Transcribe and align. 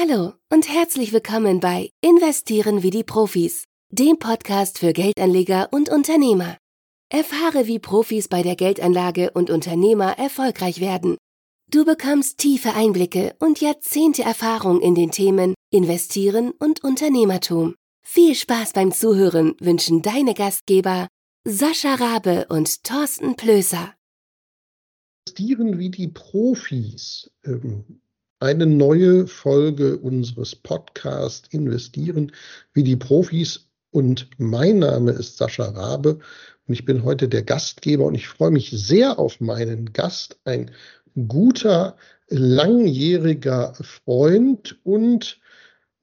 Hallo 0.00 0.34
und 0.52 0.68
herzlich 0.68 1.12
willkommen 1.12 1.58
bei 1.58 1.90
Investieren 2.02 2.84
wie 2.84 2.90
die 2.90 3.02
Profis, 3.02 3.64
dem 3.90 4.20
Podcast 4.20 4.78
für 4.78 4.92
Geldanleger 4.92 5.70
und 5.72 5.88
Unternehmer. 5.88 6.56
Erfahre, 7.10 7.66
wie 7.66 7.80
Profis 7.80 8.28
bei 8.28 8.44
der 8.44 8.54
Geldanlage 8.54 9.32
und 9.32 9.50
Unternehmer 9.50 10.16
erfolgreich 10.16 10.80
werden. 10.80 11.16
Du 11.68 11.84
bekommst 11.84 12.38
tiefe 12.38 12.74
Einblicke 12.74 13.34
und 13.40 13.60
Jahrzehnte 13.60 14.22
Erfahrung 14.22 14.80
in 14.80 14.94
den 14.94 15.10
Themen 15.10 15.54
Investieren 15.72 16.52
und 16.52 16.84
Unternehmertum. 16.84 17.74
Viel 18.06 18.36
Spaß 18.36 18.74
beim 18.74 18.92
Zuhören 18.92 19.56
wünschen 19.58 20.02
deine 20.02 20.34
Gastgeber 20.34 21.08
Sascha 21.44 21.94
Rabe 21.94 22.46
und 22.50 22.84
Thorsten 22.84 23.34
Plöser. 23.34 23.94
Investieren 25.26 25.76
wie 25.80 25.90
die 25.90 26.08
Profis. 26.08 27.32
Ähm, 27.44 28.00
eine 28.40 28.66
neue 28.66 29.26
Folge 29.26 29.98
unseres 29.98 30.54
Podcasts 30.54 31.48
Investieren 31.50 32.32
wie 32.72 32.84
die 32.84 32.96
Profis. 32.96 33.68
Und 33.90 34.28
mein 34.38 34.80
Name 34.80 35.12
ist 35.12 35.38
Sascha 35.38 35.64
Rabe 35.64 36.18
und 36.66 36.74
ich 36.74 36.84
bin 36.84 37.04
heute 37.04 37.28
der 37.28 37.42
Gastgeber 37.42 38.04
und 38.04 38.14
ich 38.14 38.28
freue 38.28 38.50
mich 38.50 38.70
sehr 38.70 39.18
auf 39.18 39.40
meinen 39.40 39.92
Gast, 39.92 40.38
ein 40.44 40.70
guter, 41.26 41.96
langjähriger 42.28 43.74
Freund 43.80 44.78
und 44.84 45.40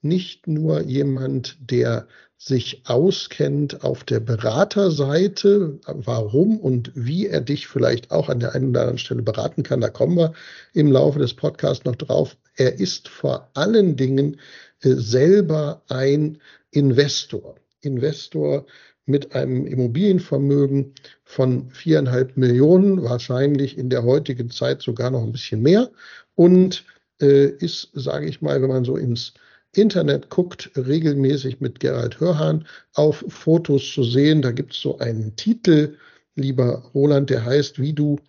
nicht 0.02 0.48
nur 0.48 0.81
jemand, 0.81 1.57
der 1.59 2.07
sich 2.38 2.81
auskennt 2.85 3.84
auf 3.84 4.03
der 4.03 4.20
Beraterseite, 4.20 5.80
warum 5.85 6.59
und 6.59 6.91
wie 6.93 7.27
er 7.27 7.41
dich 7.41 7.67
vielleicht 7.67 8.12
auch 8.12 8.30
an 8.30 8.39
der 8.39 8.53
einen 8.53 8.70
oder 8.70 8.81
anderen 8.81 8.98
Stelle 8.98 9.21
beraten 9.21 9.63
kann. 9.63 9.81
Da 9.81 9.89
kommen 9.89 10.17
wir 10.17 10.34
im 10.73 10.91
Laufe 10.91 11.20
des 11.20 11.34
Podcasts 11.34 11.85
noch 11.85 11.95
drauf. 11.95 12.35
Er 12.55 12.79
ist 12.79 13.07
vor 13.07 13.49
allen 13.53 13.95
Dingen 13.95 14.40
äh, 14.81 14.93
selber 14.95 15.81
ein 15.88 16.40
Investor. 16.71 17.55
Investor 17.82 18.65
mit 19.05 19.34
einem 19.35 19.65
Immobilienvermögen 19.65 20.93
von 21.24 21.70
viereinhalb 21.70 22.37
Millionen, 22.37 23.04
wahrscheinlich 23.04 23.77
in 23.77 23.90
der 23.90 24.04
heutigen 24.04 24.49
Zeit 24.49 24.81
sogar 24.81 25.12
noch 25.12 25.24
ein 25.24 25.31
bisschen 25.31 25.62
mehr 25.62 25.91
und 26.34 26.85
äh, 27.21 27.48
ist, 27.48 27.91
sage 27.93 28.27
ich 28.27 28.41
mal, 28.41 28.62
wenn 28.62 28.70
man 28.70 28.84
so 28.84 28.98
ins 28.98 29.34
Internet 29.77 30.29
guckt, 30.29 30.71
regelmäßig 30.76 31.62
mit 31.62 31.79
Gerald 31.79 32.20
Hörhan 32.20 32.65
auf 32.93 33.23
Fotos 33.27 33.91
zu 33.93 34.04
sehen. 34.04 34.41
Da 34.41 34.51
gibt 34.51 34.73
es 34.73 34.81
so 34.81 34.99
einen 34.99 35.35
Titel, 35.35 35.98
lieber 36.35 36.84
Roland, 36.93 37.29
der 37.29 37.45
heißt, 37.45 37.79
wie 37.79 37.93
du 37.93 38.20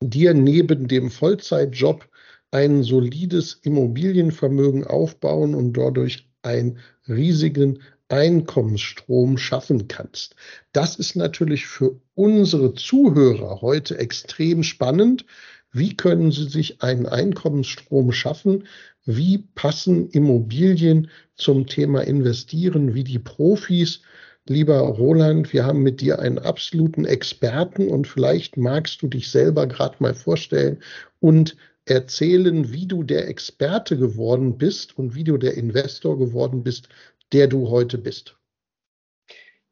dir 0.00 0.34
neben 0.34 0.88
dem 0.88 1.10
Vollzeitjob 1.10 2.08
ein 2.50 2.82
solides 2.82 3.58
Immobilienvermögen 3.62 4.84
aufbauen 4.84 5.54
und 5.54 5.76
dadurch 5.76 6.28
einen 6.42 6.78
riesigen 7.08 7.80
Einkommensstrom 8.08 9.38
schaffen 9.38 9.88
kannst. 9.88 10.36
Das 10.72 10.96
ist 10.96 11.16
natürlich 11.16 11.66
für 11.66 11.98
unsere 12.14 12.74
Zuhörer 12.74 13.62
heute 13.62 13.96
extrem 13.96 14.62
spannend. 14.62 15.24
Wie 15.72 15.96
können 15.96 16.30
sie 16.30 16.48
sich 16.48 16.82
einen 16.82 17.06
Einkommensstrom 17.06 18.12
schaffen? 18.12 18.68
Wie 19.04 19.38
passen 19.38 20.10
Immobilien 20.10 21.10
zum 21.34 21.66
Thema 21.66 22.02
Investieren 22.02 22.94
wie 22.94 23.04
die 23.04 23.18
Profis? 23.18 24.02
Lieber 24.46 24.80
Roland, 24.80 25.52
wir 25.52 25.64
haben 25.64 25.82
mit 25.82 26.00
dir 26.00 26.18
einen 26.18 26.38
absoluten 26.38 27.04
Experten 27.04 27.88
und 27.88 28.06
vielleicht 28.06 28.56
magst 28.56 29.00
du 29.00 29.08
dich 29.08 29.30
selber 29.30 29.66
gerade 29.66 29.96
mal 30.00 30.14
vorstellen 30.14 30.82
und 31.20 31.56
erzählen, 31.86 32.72
wie 32.72 32.86
du 32.86 33.02
der 33.02 33.28
Experte 33.28 33.96
geworden 33.96 34.58
bist 34.58 34.98
und 34.98 35.14
wie 35.14 35.24
du 35.24 35.38
der 35.38 35.54
Investor 35.54 36.18
geworden 36.18 36.62
bist, 36.62 36.88
der 37.32 37.46
du 37.46 37.70
heute 37.70 37.98
bist. 37.98 38.36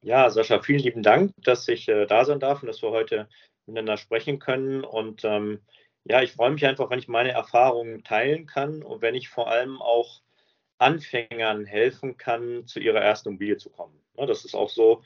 Ja, 0.02 0.30
Sascha, 0.30 0.60
vielen 0.60 0.78
lieben 0.78 1.02
Dank, 1.02 1.32
dass 1.44 1.68
ich 1.68 1.88
äh, 1.88 2.06
da 2.06 2.24
sein 2.24 2.40
darf 2.40 2.62
und 2.62 2.68
dass 2.68 2.80
wir 2.80 2.90
heute 2.90 3.28
miteinander 3.66 3.98
sprechen 3.98 4.38
können. 4.38 4.82
Und 4.82 5.24
ähm, 5.24 5.60
ja, 6.04 6.22
ich 6.22 6.32
freue 6.32 6.50
mich 6.50 6.66
einfach, 6.66 6.90
wenn 6.90 6.98
ich 6.98 7.08
meine 7.08 7.30
Erfahrungen 7.30 8.04
teilen 8.04 8.46
kann 8.46 8.82
und 8.82 9.02
wenn 9.02 9.14
ich 9.14 9.28
vor 9.28 9.48
allem 9.48 9.80
auch 9.80 10.22
Anfängern 10.78 11.66
helfen 11.66 12.16
kann, 12.16 12.66
zu 12.66 12.80
ihrer 12.80 13.00
ersten 13.00 13.30
Immobilie 13.30 13.58
zu 13.58 13.70
kommen. 13.70 14.00
Ja, 14.16 14.26
das 14.26 14.44
ist 14.44 14.54
auch 14.54 14.70
so, 14.70 15.02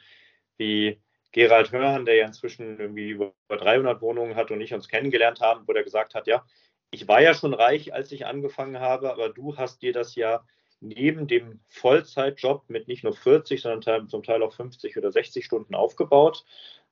wie 0.56 1.00
Gerald 1.32 1.72
Hörhan, 1.72 2.04
der 2.04 2.14
ja 2.14 2.26
inzwischen 2.26 2.78
irgendwie 2.78 3.10
über 3.10 3.34
300 3.48 4.00
Wohnungen 4.00 4.36
hat 4.36 4.52
und 4.52 4.60
ich 4.60 4.72
uns 4.72 4.88
kennengelernt 4.88 5.40
haben, 5.40 5.66
wo 5.66 5.72
der 5.72 5.82
gesagt 5.82 6.14
hat, 6.14 6.28
ja, 6.28 6.44
ich 6.92 7.08
war 7.08 7.20
ja 7.20 7.34
schon 7.34 7.54
reich, 7.54 7.92
als 7.92 8.12
ich 8.12 8.24
angefangen 8.24 8.78
habe, 8.78 9.10
aber 9.10 9.30
du 9.30 9.56
hast 9.56 9.82
dir 9.82 9.92
das 9.92 10.14
ja 10.14 10.44
neben 10.80 11.26
dem 11.26 11.60
Vollzeitjob 11.66 12.70
mit 12.70 12.86
nicht 12.86 13.02
nur 13.02 13.14
40, 13.14 13.62
sondern 13.62 14.08
zum 14.08 14.22
Teil 14.22 14.42
auch 14.44 14.52
50 14.52 14.96
oder 14.96 15.10
60 15.10 15.44
Stunden 15.44 15.74
aufgebaut. 15.74 16.44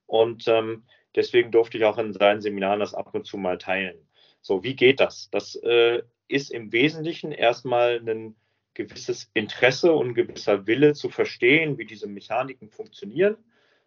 Und 0.07 0.49
ähm, 0.49 0.85
deswegen 1.15 1.51
durfte 1.51 1.79
ich 1.79 1.85
auch 1.85 1.99
in 1.99 2.13
seinen 2.13 2.41
Seminaren 2.41 2.81
das 2.81 2.95
ab 2.95 3.15
und 3.15 3.27
zu 3.27 3.37
mal 3.37 3.59
teilen. 3.59 3.97
So, 4.41 4.65
wie 4.65 4.77
geht 4.77 5.01
das? 5.01 5.29
Das 5.31 5.55
äh, 5.57 6.03
ist 6.29 6.51
im 6.51 6.73
Wesentlichen 6.73 7.33
erstmal 7.33 8.03
ein 8.07 8.35
gewisses 8.75 9.31
Interesse 9.35 9.93
und 9.93 10.09
ein 10.09 10.15
gewisser 10.15 10.67
Wille 10.67 10.95
zu 10.95 11.11
verstehen, 11.11 11.79
wie 11.79 11.85
diese 11.85 12.07
Mechaniken 12.07 12.71
funktionieren 12.71 13.37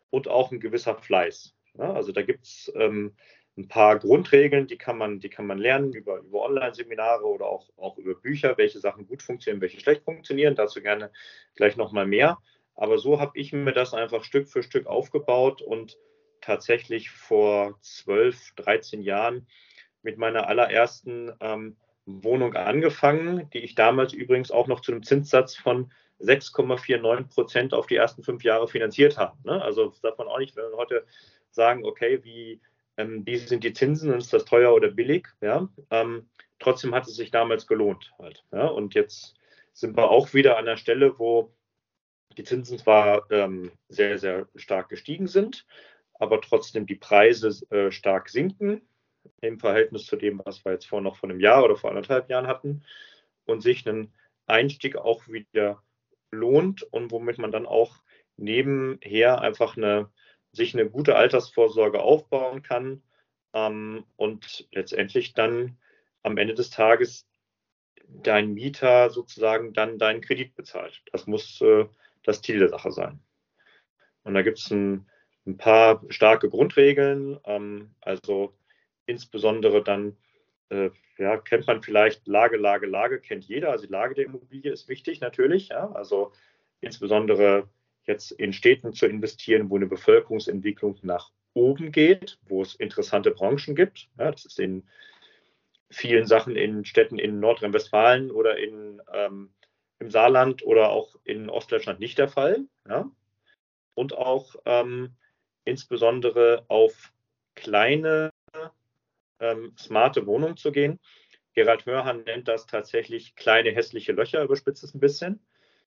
und 0.10 0.28
auch 0.28 0.52
ein 0.52 0.60
gewisser 0.60 0.96
Fleiß. 0.96 1.56
Ja, 1.78 1.94
also 1.94 2.12
da 2.12 2.22
gibt 2.22 2.46
es 2.46 2.72
ähm, 2.76 3.16
ein 3.58 3.68
paar 3.68 4.00
Grundregeln, 4.00 4.68
die 4.68 4.78
kann 4.78 4.98
man, 4.98 5.20
die 5.20 5.30
kann 5.30 5.48
man 5.48 5.58
lernen 5.58 5.94
über, 5.94 6.20
über 6.20 6.44
Online-Seminare 6.44 7.26
oder 7.26 7.48
auch, 7.48 7.70
auch 7.78 7.98
über 7.98 8.16
Bücher, 8.16 8.58
welche 8.58 8.80
Sachen 8.80 9.08
gut 9.08 9.24
funktionieren, 9.24 9.62
welche 9.62 9.80
schlecht 9.80 10.04
funktionieren. 10.04 10.56
Dazu 10.56 10.82
gerne 10.82 11.12
gleich 11.56 11.78
nochmal 11.78 12.06
mehr. 12.06 12.38
Aber 12.76 12.98
so 12.98 13.20
habe 13.20 13.32
ich 13.36 13.54
mir 13.54 13.72
das 13.72 13.94
einfach 13.94 14.24
Stück 14.24 14.50
für 14.50 14.62
Stück 14.62 14.88
aufgebaut 14.88 15.62
und 15.62 15.98
tatsächlich 16.46 17.10
vor 17.10 17.80
12, 17.82 18.54
13 18.56 19.02
Jahren 19.02 19.48
mit 20.04 20.18
meiner 20.18 20.48
allerersten 20.48 21.34
ähm, 21.40 21.76
Wohnung 22.06 22.56
angefangen, 22.56 23.50
die 23.52 23.60
ich 23.60 23.74
damals 23.74 24.14
übrigens 24.14 24.52
auch 24.52 24.68
noch 24.68 24.82
zu 24.82 24.92
einem 24.92 25.02
Zinssatz 25.02 25.56
von 25.56 25.92
6,49 26.22 27.34
Prozent 27.34 27.74
auf 27.74 27.88
die 27.88 27.96
ersten 27.96 28.24
fünf 28.24 28.44
Jahre 28.44 28.68
finanziert 28.68 29.18
habe. 29.18 29.36
Ne? 29.44 29.62
Also 29.62 29.92
darf 30.04 30.18
man 30.18 30.28
auch 30.28 30.38
nicht, 30.38 30.56
wenn 30.56 30.70
wir 30.70 30.78
heute 30.78 31.06
sagen, 31.50 31.84
okay, 31.84 32.24
wie, 32.24 32.62
ähm, 32.98 33.26
wie 33.26 33.38
sind 33.38 33.64
die 33.64 33.74
Zinsen 33.74 34.12
und 34.12 34.20
ist 34.20 34.32
das 34.32 34.46
teuer 34.46 34.74
oder 34.74 34.92
billig? 34.92 35.28
Ja? 35.42 35.68
Ähm, 35.90 36.30
trotzdem 36.60 36.94
hat 36.94 37.08
es 37.08 37.16
sich 37.16 37.32
damals 37.32 37.66
gelohnt. 37.66 38.14
Halt, 38.20 38.46
ja? 38.52 38.68
Und 38.68 38.94
jetzt 38.94 39.34
sind 39.74 39.98
wir 39.98 40.12
auch 40.12 40.34
wieder 40.36 40.58
an 40.58 40.66
der 40.66 40.78
Stelle, 40.78 41.18
wo 41.18 41.52
die 42.38 42.44
Zinsen 42.44 42.78
zwar 42.78 43.30
ähm, 43.32 43.72
sehr, 43.90 44.20
sehr 44.20 44.48
stark 44.56 44.90
gestiegen 44.90 45.28
sind, 45.28 45.66
aber 46.20 46.42
trotzdem 46.42 46.86
die 46.86 46.96
Preise 46.96 47.50
äh, 47.70 47.92
stark 47.92 48.30
sinken 48.30 48.82
im 49.42 49.60
Verhältnis 49.60 50.06
zu 50.06 50.16
dem, 50.16 50.42
was 50.46 50.64
wir 50.64 50.74
jetzt 50.74 50.88
vor 50.88 51.02
noch 51.02 51.18
vor 51.18 51.30
einem 51.30 51.40
Jahr 51.40 51.64
oder 51.64 51.76
vor 51.76 51.90
anderthalb 51.90 52.30
Jahren 52.30 52.48
hatten 52.48 52.84
und 53.46 53.62
sich 53.62 53.88
einen 53.88 54.14
Einstieg 54.46 54.96
auch 54.96 55.28
wieder 55.28 55.82
lohnt 56.32 56.84
und 56.84 57.12
womit 57.12 57.38
man 57.38 57.52
dann 57.52 57.66
auch 57.66 57.98
nebenher 58.38 59.42
einfach 59.42 59.78
eine 59.78 60.10
sich 60.56 60.74
eine 60.74 60.90
gute 60.90 61.16
Altersvorsorge 61.16 62.02
aufbauen 62.02 62.64
kann 62.64 63.04
ähm, 63.54 64.06
und 64.16 64.68
letztendlich 64.72 65.34
dann 65.34 65.78
am 66.24 66.38
Ende 66.38 66.54
des 66.54 66.70
Tages 66.70 67.28
dein 68.08 68.54
Mieter 68.54 69.10
sozusagen 69.10 69.74
dann 69.74 69.98
deinen 69.98 70.22
Kredit 70.22 70.56
bezahlt. 70.56 71.02
Das 71.12 71.28
muss 71.28 71.60
äh, 71.62 71.86
das 72.24 72.42
Ziel 72.42 72.60
der 72.60 72.70
Sache 72.70 72.92
sein. 72.92 73.20
Und 74.24 74.34
da 74.34 74.42
gibt 74.42 74.60
es 74.60 74.72
ein, 74.72 75.10
ein, 75.46 75.58
paar 75.58 76.04
starke 76.10 76.50
Grundregeln. 76.50 77.40
Ähm, 77.46 77.92
also 78.02 78.54
insbesondere 79.06 79.84
dann, 79.84 80.18
äh, 80.70 80.90
ja, 81.18 81.38
kennt 81.38 81.68
man 81.68 81.82
vielleicht 81.82 82.28
Lage, 82.28 82.58
Lage, 82.58 82.88
Lage, 82.88 83.20
kennt 83.20 83.46
jeder. 83.46 83.72
Also 83.72 83.86
die 83.86 83.92
Lage 83.92 84.16
der 84.16 84.26
Immobilie 84.26 84.72
ist 84.72 84.88
wichtig 84.88 85.22
natürlich. 85.22 85.70
Ja? 85.70 85.92
Also 85.92 86.32
insbesondere 86.82 87.70
jetzt 88.06 88.32
in 88.32 88.54
Städten 88.54 88.94
zu 88.94 89.06
investieren, 89.08 89.70
wo 89.70 89.76
eine 89.76 89.88
Bevölkerungsentwicklung 89.88 90.98
nach 91.02 91.32
oben 91.54 91.92
geht, 91.92 92.38
wo 92.44 92.62
es 92.62 92.76
interessante 92.76 93.32
Branchen 93.32 93.76
gibt. 93.76 94.10
Ja, 94.20 94.32
das 94.32 94.46
ist 94.46 94.60
in 94.60 94.88
vielen 95.90 96.28
Sachen 96.28 96.56
in 96.56 96.86
Städten 96.86 97.18
in 97.18 97.40
Nordrhein-Westfalen 97.40 98.32
oder 98.32 98.58
in, 98.58 99.02
ähm, 99.14 99.54
im 100.00 100.12
Saarland 100.12 100.64
oder 100.66 100.90
auch 100.90 101.16
in 101.24 101.50
Ostdeutschland 101.50 102.00
nicht 102.00 102.18
der 102.18 102.28
Fall. 102.28 102.66
Ja? 102.88 103.10
Und 103.94 104.14
auch 104.14 104.56
ähm, 104.66 105.16
insbesondere 105.66 106.66
auf 106.70 107.12
kleine, 107.56 108.32
ähm, 109.40 109.74
smarte 109.78 110.26
Wohnungen 110.26 110.58
zu 110.58 110.72
gehen. 110.72 111.00
Gerald 111.54 111.86
Hörhan 111.86 112.24
nennt 112.24 112.48
das 112.48 112.68
tatsächlich 112.68 113.36
kleine 113.36 113.72
hässliche 113.72 114.12
Löcher, 114.12 114.44
überspitzt 114.44 114.84
es 114.84 114.94
ein 114.94 115.00
bisschen. 115.00 115.40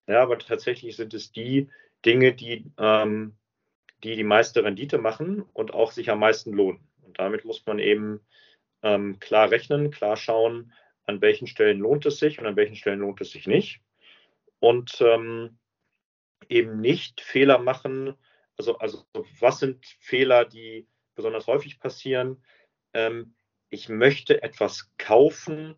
Ja, 0.06 0.22
aber 0.22 0.38
tatsächlich 0.38 0.96
sind 0.96 1.12
es 1.14 1.32
die, 1.32 1.68
Dinge, 2.04 2.34
die, 2.34 2.70
ähm, 2.78 3.36
die 4.04 4.16
die 4.16 4.24
meiste 4.24 4.64
Rendite 4.64 4.98
machen 4.98 5.42
und 5.52 5.74
auch 5.74 5.92
sich 5.92 6.10
am 6.10 6.20
meisten 6.20 6.52
lohnen. 6.52 6.80
Und 7.02 7.18
damit 7.18 7.44
muss 7.44 7.64
man 7.66 7.78
eben 7.78 8.20
ähm, 8.82 9.18
klar 9.18 9.50
rechnen, 9.50 9.90
klar 9.90 10.16
schauen, 10.16 10.72
an 11.06 11.20
welchen 11.20 11.46
Stellen 11.46 11.80
lohnt 11.80 12.06
es 12.06 12.18
sich 12.18 12.38
und 12.38 12.46
an 12.46 12.56
welchen 12.56 12.76
Stellen 12.76 13.00
lohnt 13.00 13.20
es 13.20 13.30
sich 13.30 13.46
nicht. 13.46 13.80
Und 14.60 15.00
ähm, 15.00 15.58
eben 16.48 16.80
nicht 16.80 17.20
Fehler 17.20 17.58
machen. 17.58 18.14
Also, 18.58 18.76
also 18.78 19.06
was 19.40 19.60
sind 19.60 19.86
Fehler, 20.00 20.44
die 20.44 20.86
besonders 21.14 21.46
häufig 21.46 21.78
passieren? 21.78 22.42
Ähm, 22.92 23.34
ich 23.70 23.88
möchte 23.88 24.42
etwas 24.42 24.90
kaufen, 24.98 25.76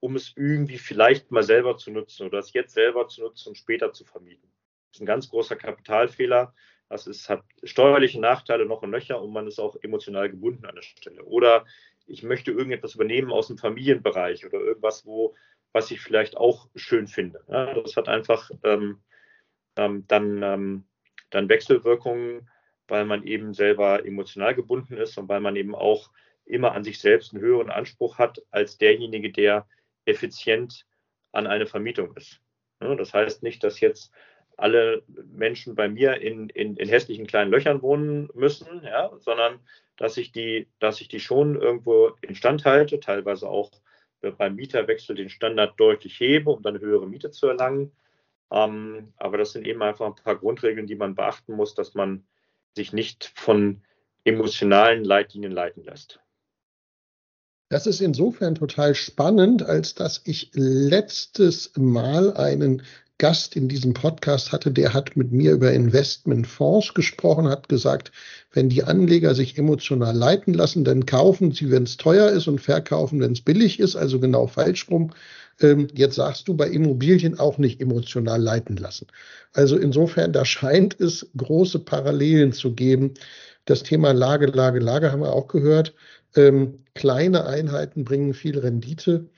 um 0.00 0.16
es 0.16 0.32
irgendwie 0.36 0.78
vielleicht 0.78 1.30
mal 1.30 1.42
selber 1.42 1.76
zu 1.76 1.90
nutzen 1.90 2.26
oder 2.26 2.38
es 2.38 2.52
jetzt 2.52 2.74
selber 2.74 3.08
zu 3.08 3.22
nutzen 3.22 3.50
und 3.50 3.56
später 3.56 3.92
zu 3.92 4.04
vermieten. 4.04 4.48
Das 4.90 4.96
ist 4.96 5.02
ein 5.02 5.06
ganz 5.06 5.28
großer 5.28 5.56
Kapitalfehler. 5.56 6.54
Das 6.88 7.06
ist, 7.06 7.28
hat 7.28 7.42
steuerliche 7.62 8.20
Nachteile 8.20 8.66
noch 8.66 8.82
und 8.82 8.90
nöcher 8.90 9.20
und 9.20 9.32
man 9.32 9.46
ist 9.46 9.58
auch 9.58 9.76
emotional 9.82 10.30
gebunden 10.30 10.66
an 10.66 10.74
der 10.74 10.82
Stelle. 10.82 11.24
Oder 11.24 11.66
ich 12.06 12.22
möchte 12.22 12.52
irgendetwas 12.52 12.94
übernehmen 12.94 13.32
aus 13.32 13.48
dem 13.48 13.58
Familienbereich 13.58 14.44
oder 14.46 14.60
irgendwas, 14.60 15.04
wo, 15.04 15.34
was 15.72 15.90
ich 15.90 16.00
vielleicht 16.00 16.36
auch 16.36 16.68
schön 16.74 17.06
finde. 17.06 17.42
Ja, 17.48 17.74
das 17.74 17.96
hat 17.96 18.08
einfach 18.08 18.50
ähm, 18.62 19.02
ähm, 19.76 20.04
dann, 20.06 20.42
ähm, 20.42 20.84
dann 21.34 21.48
Wechselwirkungen, 21.48 22.48
weil 22.88 23.04
man 23.04 23.24
eben 23.24 23.54
selber 23.54 24.04
emotional 24.04 24.54
gebunden 24.54 24.96
ist 24.96 25.16
und 25.18 25.28
weil 25.28 25.40
man 25.40 25.56
eben 25.56 25.74
auch 25.74 26.10
immer 26.44 26.72
an 26.72 26.84
sich 26.84 26.98
selbst 26.98 27.32
einen 27.32 27.42
höheren 27.42 27.70
Anspruch 27.70 28.18
hat 28.18 28.42
als 28.50 28.76
derjenige, 28.78 29.32
der 29.32 29.66
effizient 30.04 30.86
an 31.32 31.46
eine 31.46 31.66
Vermietung 31.66 32.14
ist. 32.16 32.40
Ja, 32.80 32.94
das 32.94 33.14
heißt 33.14 33.42
nicht, 33.42 33.64
dass 33.64 33.80
jetzt 33.80 34.12
alle 34.56 35.02
Menschen 35.06 35.74
bei 35.74 35.88
mir 35.88 36.20
in, 36.20 36.48
in, 36.50 36.76
in 36.76 36.88
hässlichen 36.88 37.26
kleinen 37.26 37.50
Löchern 37.50 37.82
wohnen 37.82 38.28
müssen, 38.34 38.84
ja, 38.84 39.10
sondern 39.18 39.60
dass 39.96 40.16
ich 40.16 40.32
die, 40.32 40.68
dass 40.78 41.00
ich 41.00 41.08
die 41.08 41.20
schon 41.20 41.60
irgendwo 41.60 42.12
instand 42.20 42.64
halte, 42.64 43.00
teilweise 43.00 43.48
auch 43.48 43.70
beim 44.20 44.54
Mieterwechsel 44.54 45.16
den 45.16 45.28
Standard 45.28 45.78
deutlich 45.78 46.18
hebe, 46.18 46.50
um 46.50 46.62
dann 46.62 46.80
höhere 46.80 47.06
Miete 47.06 47.30
zu 47.30 47.46
erlangen. 47.46 47.92
Ähm, 48.50 49.12
aber 49.16 49.38
das 49.38 49.52
sind 49.52 49.66
eben 49.66 49.82
einfach 49.82 50.06
ein 50.06 50.14
paar 50.14 50.36
Grundregeln, 50.36 50.86
die 50.86 50.94
man 50.94 51.14
beachten 51.14 51.54
muss, 51.54 51.74
dass 51.74 51.94
man 51.94 52.26
sich 52.76 52.92
nicht 52.92 53.32
von 53.34 53.82
emotionalen 54.24 55.04
Leitlinien 55.04 55.52
leiten 55.52 55.84
lässt. 55.84 56.20
Das 57.70 57.86
ist 57.86 58.00
insofern 58.00 58.54
total 58.54 58.94
spannend, 58.94 59.62
als 59.62 59.94
dass 59.94 60.20
ich 60.24 60.50
letztes 60.54 61.72
Mal 61.76 62.36
einen 62.36 62.82
Gast 63.18 63.54
in 63.54 63.68
diesem 63.68 63.94
Podcast 63.94 64.50
hatte, 64.50 64.72
der 64.72 64.92
hat 64.92 65.16
mit 65.16 65.30
mir 65.30 65.52
über 65.52 65.72
Investmentfonds 65.72 66.94
gesprochen, 66.94 67.48
hat 67.48 67.68
gesagt, 67.68 68.10
wenn 68.52 68.68
die 68.68 68.82
Anleger 68.82 69.34
sich 69.34 69.56
emotional 69.56 70.16
leiten 70.16 70.52
lassen, 70.52 70.84
dann 70.84 71.06
kaufen 71.06 71.52
sie, 71.52 71.70
wenn 71.70 71.84
es 71.84 71.96
teuer 71.96 72.30
ist 72.30 72.48
und 72.48 72.60
verkaufen, 72.60 73.20
wenn 73.20 73.32
es 73.32 73.40
billig 73.40 73.78
ist, 73.78 73.94
also 73.94 74.18
genau 74.18 74.48
falsch 74.48 74.90
rum. 74.90 75.12
Ähm, 75.60 75.86
jetzt 75.94 76.16
sagst 76.16 76.48
du 76.48 76.54
bei 76.54 76.68
Immobilien 76.68 77.38
auch 77.38 77.58
nicht 77.58 77.80
emotional 77.80 78.42
leiten 78.42 78.76
lassen. 78.76 79.06
Also 79.52 79.76
insofern, 79.76 80.32
da 80.32 80.44
scheint 80.44 81.00
es 81.00 81.30
große 81.36 81.78
Parallelen 81.78 82.52
zu 82.52 82.74
geben. 82.74 83.14
Das 83.64 83.84
Thema 83.84 84.12
Lage, 84.12 84.46
Lage, 84.46 84.80
Lage 84.80 85.12
haben 85.12 85.22
wir 85.22 85.32
auch 85.32 85.46
gehört. 85.46 85.94
Ähm, 86.34 86.80
kleine 86.94 87.46
Einheiten 87.46 88.04
bringen 88.04 88.34
viel 88.34 88.58
Rendite. 88.58 89.28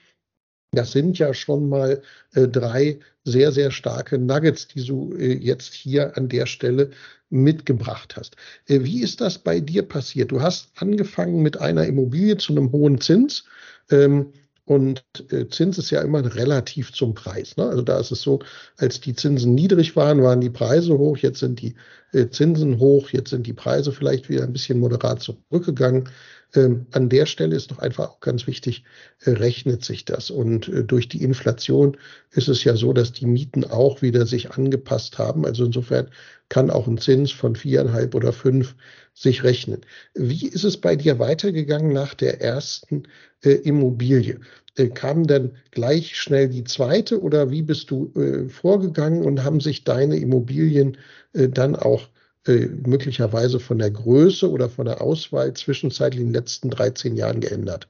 Das 0.76 0.92
sind 0.92 1.18
ja 1.18 1.34
schon 1.34 1.68
mal 1.68 2.02
äh, 2.34 2.46
drei 2.48 2.98
sehr, 3.24 3.50
sehr 3.50 3.70
starke 3.70 4.18
Nuggets, 4.18 4.68
die 4.68 4.84
du 4.84 5.14
äh, 5.14 5.34
jetzt 5.34 5.74
hier 5.74 6.16
an 6.16 6.28
der 6.28 6.46
Stelle 6.46 6.90
mitgebracht 7.30 8.16
hast. 8.16 8.36
Äh, 8.66 8.84
wie 8.84 9.02
ist 9.02 9.20
das 9.20 9.38
bei 9.38 9.60
dir 9.60 9.82
passiert? 9.82 10.30
Du 10.30 10.40
hast 10.40 10.70
angefangen 10.76 11.42
mit 11.42 11.60
einer 11.60 11.86
Immobilie 11.86 12.36
zu 12.36 12.52
einem 12.52 12.72
hohen 12.72 13.00
Zins. 13.00 13.44
Ähm, 13.90 14.32
und 14.66 15.04
äh, 15.30 15.46
Zins 15.48 15.78
ist 15.78 15.90
ja 15.90 16.02
immer 16.02 16.34
relativ 16.34 16.92
zum 16.92 17.14
Preis. 17.14 17.56
Ne? 17.56 17.64
Also 17.66 17.82
da 17.82 18.00
ist 18.00 18.10
es 18.10 18.20
so, 18.20 18.40
als 18.76 19.00
die 19.00 19.14
Zinsen 19.14 19.54
niedrig 19.54 19.94
waren, 19.94 20.22
waren 20.22 20.40
die 20.40 20.50
Preise 20.50 20.98
hoch. 20.98 21.16
Jetzt 21.18 21.38
sind 21.38 21.60
die 21.60 21.76
äh, 22.12 22.28
Zinsen 22.30 22.80
hoch. 22.80 23.10
Jetzt 23.10 23.30
sind 23.30 23.46
die 23.46 23.52
Preise 23.52 23.92
vielleicht 23.92 24.28
wieder 24.28 24.42
ein 24.42 24.52
bisschen 24.52 24.80
moderat 24.80 25.22
zurückgegangen. 25.22 26.08
Ähm, 26.56 26.86
an 26.92 27.08
der 27.08 27.26
Stelle 27.26 27.56
ist 27.56 27.70
doch 27.70 27.78
einfach 27.78 28.10
auch 28.10 28.20
ganz 28.20 28.46
wichtig, 28.46 28.84
äh, 29.24 29.30
rechnet 29.30 29.84
sich 29.84 30.04
das. 30.04 30.30
Und 30.30 30.68
äh, 30.68 30.84
durch 30.84 31.08
die 31.08 31.22
Inflation 31.22 31.96
ist 32.32 32.48
es 32.48 32.64
ja 32.64 32.76
so, 32.76 32.92
dass 32.92 33.12
die 33.12 33.26
Mieten 33.26 33.64
auch 33.64 34.02
wieder 34.02 34.26
sich 34.26 34.50
angepasst 34.52 35.18
haben. 35.18 35.44
Also 35.44 35.66
insofern 35.66 36.10
kann 36.48 36.70
auch 36.70 36.86
ein 36.86 36.98
Zins 36.98 37.30
von 37.32 37.56
viereinhalb 37.56 38.14
oder 38.14 38.32
fünf 38.32 38.74
sich 39.14 39.42
rechnen. 39.44 39.80
Wie 40.14 40.46
ist 40.48 40.64
es 40.64 40.76
bei 40.76 40.96
dir 40.96 41.18
weitergegangen 41.18 41.92
nach 41.92 42.14
der 42.14 42.40
ersten 42.40 43.04
äh, 43.42 43.50
Immobilie? 43.50 44.40
Äh, 44.76 44.88
kam 44.88 45.26
dann 45.26 45.52
gleich 45.70 46.16
schnell 46.16 46.48
die 46.48 46.64
zweite 46.64 47.20
oder 47.20 47.50
wie 47.50 47.62
bist 47.62 47.90
du 47.90 48.12
äh, 48.14 48.48
vorgegangen 48.48 49.22
und 49.24 49.42
haben 49.42 49.60
sich 49.60 49.84
deine 49.84 50.18
Immobilien 50.18 50.98
äh, 51.32 51.48
dann 51.48 51.76
auch 51.76 52.08
äh, 52.48 52.66
möglicherweise 52.86 53.60
von 53.60 53.78
der 53.78 53.90
Größe 53.90 54.50
oder 54.50 54.68
von 54.68 54.86
der 54.86 55.00
Auswahl 55.00 55.52
zwischenzeitlich 55.54 56.20
in 56.20 56.28
den 56.28 56.34
letzten 56.34 56.70
13 56.70 57.16
Jahren 57.16 57.40
geändert? 57.40 57.88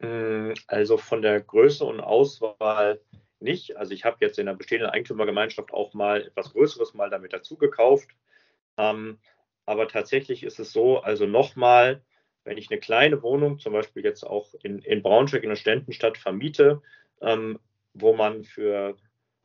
Mm, 0.00 0.52
also 0.66 0.96
von 0.96 1.22
der 1.22 1.40
Größe 1.40 1.84
und 1.84 2.00
Auswahl 2.00 3.00
nicht. 3.40 3.76
Also 3.76 3.92
ich 3.92 4.04
habe 4.04 4.18
jetzt 4.20 4.38
in 4.38 4.46
der 4.46 4.54
bestehenden 4.54 4.90
Eigentümergemeinschaft 4.90 5.72
auch 5.72 5.94
mal 5.94 6.22
etwas 6.26 6.52
Größeres 6.52 6.94
mal 6.94 7.10
damit 7.10 7.32
dazu 7.32 7.56
gekauft. 7.56 8.08
Ähm, 8.76 9.18
aber 9.66 9.88
tatsächlich 9.88 10.42
ist 10.42 10.58
es 10.58 10.72
so, 10.72 10.98
also 11.00 11.26
nochmal, 11.26 12.02
wenn 12.44 12.58
ich 12.58 12.70
eine 12.70 12.80
kleine 12.80 13.22
Wohnung, 13.22 13.58
zum 13.58 13.72
Beispiel 13.72 14.04
jetzt 14.04 14.24
auch 14.24 14.54
in, 14.62 14.80
in 14.80 15.02
Braunschweig 15.02 15.42
in 15.42 15.50
der 15.50 15.56
Ständenstadt 15.56 16.18
vermiete, 16.18 16.82
ähm, 17.20 17.58
wo 17.94 18.14
man 18.14 18.44
für 18.44 18.96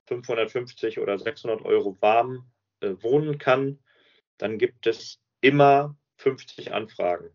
550 0.08 1.00
oder 1.00 1.18
600 1.18 1.64
Euro 1.64 1.98
warm 2.00 2.46
äh, 2.81 2.94
wohnen 3.01 3.38
kann, 3.38 3.79
dann 4.38 4.57
gibt 4.57 4.88
es 4.88 5.19
immer 5.41 5.95
50 6.18 6.74
Anfragen. 6.74 7.29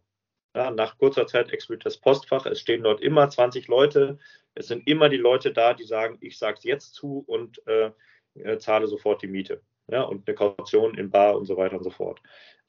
Ja, 0.55 0.71
nach 0.71 0.99
kurzer 0.99 1.27
Zeit 1.27 1.51
explodiert 1.51 1.87
das 1.87 1.99
Postfach. 1.99 2.45
Es 2.47 2.61
stehen 2.61 2.83
dort 2.83 3.01
immer 3.01 3.29
20 3.29 3.69
Leute. 3.69 4.19
Es 4.55 4.69
sind 4.69 4.87
immer 4.87 5.09
die 5.09 5.17
Leute 5.17 5.53
da, 5.53 5.73
die 5.73 5.85
sagen, 5.85 6.19
ich 6.21 6.39
sage 6.39 6.59
es 6.59 6.65
jetzt 6.65 6.95
zu 6.95 7.25
und 7.27 7.67
äh, 7.67 7.91
äh, 8.35 8.59
zahle 8.59 8.87
sofort 8.87 9.23
die 9.23 9.29
Miete. 9.29 9.63
Ja, 9.89 10.03
und 10.03 10.29
eine 10.29 10.35
Kaution 10.35 10.97
in 10.97 11.11
Bar 11.11 11.37
und 11.37 11.47
so 11.47 11.57
weiter 11.57 11.77
und 11.77 11.85
so 11.85 11.91
fort. 11.91 12.21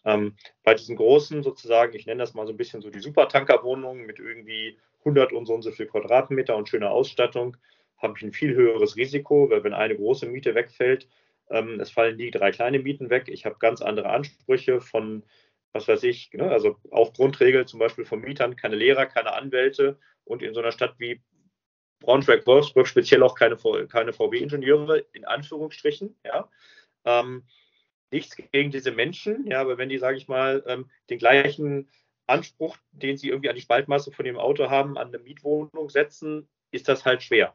Ähm, 0.05 0.35
bei 0.63 0.73
diesen 0.73 0.95
großen 0.95 1.43
sozusagen, 1.43 1.95
ich 1.95 2.05
nenne 2.05 2.23
das 2.23 2.33
mal 2.33 2.47
so 2.47 2.53
ein 2.53 2.57
bisschen 2.57 2.81
so 2.81 2.89
die 2.89 2.99
Supertankerwohnungen 2.99 4.05
mit 4.05 4.19
irgendwie 4.19 4.79
100 4.99 5.31
und 5.31 5.45
so 5.45 5.53
und 5.53 5.61
so 5.61 5.71
viel 5.71 5.87
Quadratmeter 5.87 6.55
und 6.55 6.69
schöner 6.69 6.91
Ausstattung, 6.91 7.57
habe 7.97 8.13
ich 8.17 8.23
ein 8.23 8.33
viel 8.33 8.53
höheres 8.53 8.95
Risiko, 8.95 9.49
weil 9.49 9.63
wenn 9.63 9.73
eine 9.73 9.95
große 9.95 10.25
Miete 10.25 10.55
wegfällt, 10.55 11.07
ähm, 11.53 11.79
es 11.79 11.91
fallen 11.91 12.17
die 12.17 12.31
drei 12.31 12.51
kleine 12.51 12.79
Mieten 12.79 13.09
weg. 13.09 13.27
Ich 13.27 13.45
habe 13.45 13.57
ganz 13.59 13.81
andere 13.81 14.09
Ansprüche 14.09 14.81
von, 14.81 15.23
was 15.71 15.87
weiß 15.87 16.03
ich, 16.03 16.31
ne, 16.33 16.49
also 16.49 16.77
auch 16.91 17.13
Grundregel 17.13 17.65
zum 17.65 17.79
Beispiel 17.79 18.05
von 18.05 18.21
Mietern, 18.21 18.55
keine 18.55 18.75
Lehrer, 18.75 19.05
keine 19.05 19.33
Anwälte 19.33 19.99
und 20.25 20.41
in 20.41 20.55
so 20.55 20.61
einer 20.61 20.71
Stadt 20.71 20.95
wie 20.97 21.21
Braunschweig-Wolfsburg 21.99 22.87
speziell 22.87 23.23
auch 23.23 23.35
keine, 23.35 23.57
keine 23.87 24.13
VW-Ingenieure, 24.13 25.05
in 25.13 25.25
Anführungsstrichen, 25.25 26.17
ja. 26.25 26.49
Ähm, 27.05 27.43
nichts 28.11 28.35
gegen 28.51 28.71
diese 28.71 28.91
Menschen, 28.91 29.45
ja, 29.47 29.61
aber 29.61 29.77
wenn 29.77 29.89
die, 29.89 29.99
sage 29.99 30.17
ich 30.17 30.27
mal, 30.27 30.63
ähm, 30.67 30.89
den 31.09 31.19
gleichen 31.19 31.89
Anspruch, 32.25 32.77
den 32.91 33.17
sie 33.17 33.29
irgendwie 33.29 33.49
an 33.49 33.55
die 33.55 33.61
Spaltmasse 33.61 34.11
von 34.11 34.25
dem 34.25 34.37
Auto 34.37 34.69
haben, 34.69 34.97
an 34.97 35.09
eine 35.09 35.19
Mietwohnung 35.19 35.89
setzen, 35.89 36.47
ist 36.71 36.87
das 36.87 37.05
halt 37.05 37.21
schwer. 37.21 37.53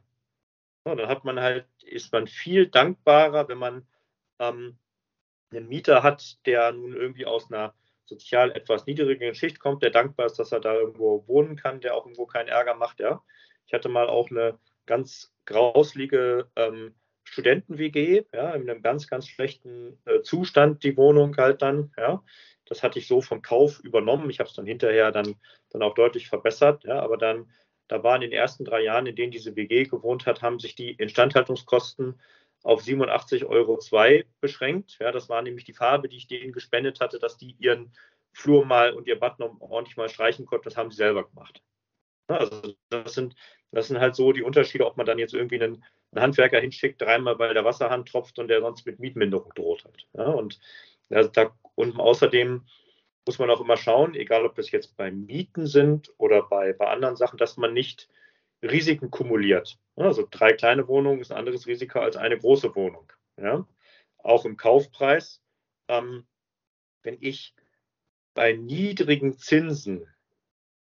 Ja, 0.89 0.95
dann 0.95 1.09
hat 1.09 1.25
man 1.25 1.39
halt, 1.39 1.67
ist 1.85 2.13
man 2.15 2.27
viel 2.27 2.67
dankbarer, 2.67 3.47
wenn 3.49 3.59
man 3.59 3.87
ähm, 4.39 4.79
einen 5.51 5.69
Mieter 5.69 6.03
hat, 6.03 6.39
der 6.47 6.73
nun 6.73 6.95
irgendwie 6.95 7.27
aus 7.27 7.53
einer 7.53 7.75
sozial 8.07 8.53
etwas 8.53 8.87
niedrigeren 8.87 9.35
Schicht 9.35 9.61
kommt, 9.61 9.83
der 9.83 9.91
dankbar 9.91 10.25
ist, 10.25 10.39
dass 10.39 10.51
er 10.51 10.61
da 10.61 10.73
irgendwo 10.75 11.29
wohnen 11.29 11.57
kann, 11.57 11.83
der 11.83 11.95
auch 11.95 12.07
irgendwo 12.07 12.25
keinen 12.25 12.49
Ärger 12.49 12.75
macht, 12.75 13.01
ja. 13.01 13.23
Ich 13.67 13.75
hatte 13.75 13.91
mal 13.91 14.09
auch 14.09 14.31
eine 14.31 14.59
ganz 14.87 15.31
grauslige 15.45 16.51
ähm, 16.57 16.95
Studenten-WG, 17.25 18.25
ja, 18.33 18.53
in 18.53 18.71
einem 18.71 18.81
ganz, 18.81 19.09
ganz 19.09 19.29
schlechten 19.29 20.01
äh, 20.07 20.23
Zustand, 20.23 20.85
die 20.85 20.97
Wohnung 20.97 21.37
halt 21.37 21.61
dann, 21.61 21.93
ja. 21.99 22.25
Das 22.65 22.83
hatte 22.83 22.99
ich 22.99 23.07
so 23.07 23.21
vom 23.21 23.43
Kauf 23.43 23.81
übernommen. 23.81 24.31
Ich 24.31 24.41
habe 24.41 24.49
es 24.49 24.55
dann 24.55 24.67
hinterher 24.67 25.13
dann, 25.13 25.37
dann 25.69 25.83
auch 25.83 25.93
deutlich 25.93 26.29
verbessert, 26.29 26.85
ja, 26.85 26.99
aber 27.01 27.19
dann 27.19 27.51
da 27.89 28.03
waren 28.03 28.23
in 28.23 28.31
den 28.31 28.39
ersten 28.39 28.65
drei 28.65 28.83
Jahren, 28.83 29.07
in 29.07 29.17
denen 29.17 29.33
diese 29.33 29.57
WG 29.57 29.85
gewohnt 29.85 30.27
hat, 30.27 30.43
haben 30.43 30.61
sich 30.61 30.75
die 30.75 30.93
Instandhaltungskosten 30.93 32.21
auf 32.63 32.83
87,02 32.83 33.47
Euro 33.47 33.79
beschränkt. 34.41 34.99
Ja, 35.01 35.13
das 35.13 35.29
war 35.29 35.43
nämlich 35.43 35.65
die 35.65 35.73
Farbe, 35.73 36.09
die 36.09 36.17
ich 36.17 36.27
denen 36.27 36.53
gespendet 36.53 37.01
hatte, 37.01 37.19
dass 37.19 37.37
die 37.37 37.57
ihren 37.59 37.93
Flur 38.33 38.65
mal 38.65 38.93
und 38.93 39.07
ihr 39.07 39.19
Bad 39.19 39.39
noch 39.39 39.61
ordentlich 39.61 39.97
mal 39.97 40.09
streichen 40.09 40.47
konnten. 40.47 40.65
Das 40.65 40.77
haben 40.77 40.91
sie 40.91 40.97
selber 40.97 41.25
gemacht. 41.29 41.63
Also 42.29 42.75
das 42.91 43.15
sind, 43.15 43.35
das 43.73 43.89
sind 43.89 43.99
halt 43.99 44.15
so 44.15 44.33
die 44.33 44.43
Unterschiede, 44.43 44.87
ob 44.87 44.97
man 44.97 45.07
dann 45.07 45.19
jetzt 45.19 45.35
irgendwie 45.35 45.57
einen, 45.57 45.85
einen 46.13 46.23
Handwerker 46.23 46.61
hinschickt, 46.61 47.01
dreimal 47.01 47.39
weil 47.39 47.55
der 47.55 47.65
Wasserhahn 47.65 48.05
tropft 48.05 48.39
und 48.39 48.49
der 48.49 48.61
sonst 48.61 48.85
mit 48.87 48.99
Mietminderung 48.99 49.53
droht 49.55 49.85
hat. 49.85 50.07
Ja, 50.13 50.27
und, 50.27 50.61
also 51.11 51.31
da, 51.31 51.57
und 51.75 51.99
außerdem 51.99 52.67
muss 53.29 53.39
man 53.39 53.51
auch 53.51 53.61
immer 53.61 53.77
schauen, 53.77 54.15
egal 54.15 54.47
ob 54.47 54.55
das 54.55 54.71
jetzt 54.71 54.97
bei 54.97 55.11
Mieten 55.11 55.67
sind 55.67 56.11
oder 56.17 56.45
bei, 56.45 56.73
bei 56.73 56.87
anderen 56.87 57.15
Sachen, 57.15 57.37
dass 57.37 57.59
man 57.59 57.75
nicht 57.75 58.09
Risiken 58.63 59.11
kumuliert. 59.11 59.79
Also 59.97 60.27
drei 60.31 60.55
kleine 60.55 60.89
Wohnungen 60.89 61.21
ist 61.21 61.31
ein 61.31 61.37
anderes 61.37 61.67
Risiko 61.67 61.99
als 61.99 62.17
eine 62.17 62.39
große 62.39 62.75
Wohnung. 62.75 63.13
Ja? 63.37 63.69
Auch 64.17 64.47
im 64.47 64.57
Kaufpreis. 64.57 65.43
Ähm, 65.89 66.27
wenn 67.03 67.19
ich 67.21 67.55
bei 68.33 68.55
niedrigen 68.55 69.37
Zinsen 69.37 70.07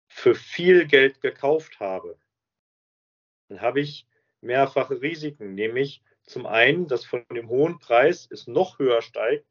für 0.06 0.36
viel 0.36 0.86
Geld 0.86 1.20
gekauft 1.20 1.80
habe, 1.80 2.16
dann 3.48 3.60
habe 3.60 3.80
ich 3.80 4.06
mehrfache 4.40 5.02
Risiken, 5.02 5.54
nämlich 5.54 6.04
zum 6.22 6.46
einen, 6.46 6.86
dass 6.86 7.04
von 7.04 7.24
dem 7.34 7.48
hohen 7.48 7.80
Preis 7.80 8.28
es 8.30 8.46
noch 8.46 8.78
höher 8.78 9.02
steigt, 9.02 9.46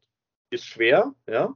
ist 0.48 0.64
schwer, 0.64 1.14
ja, 1.26 1.54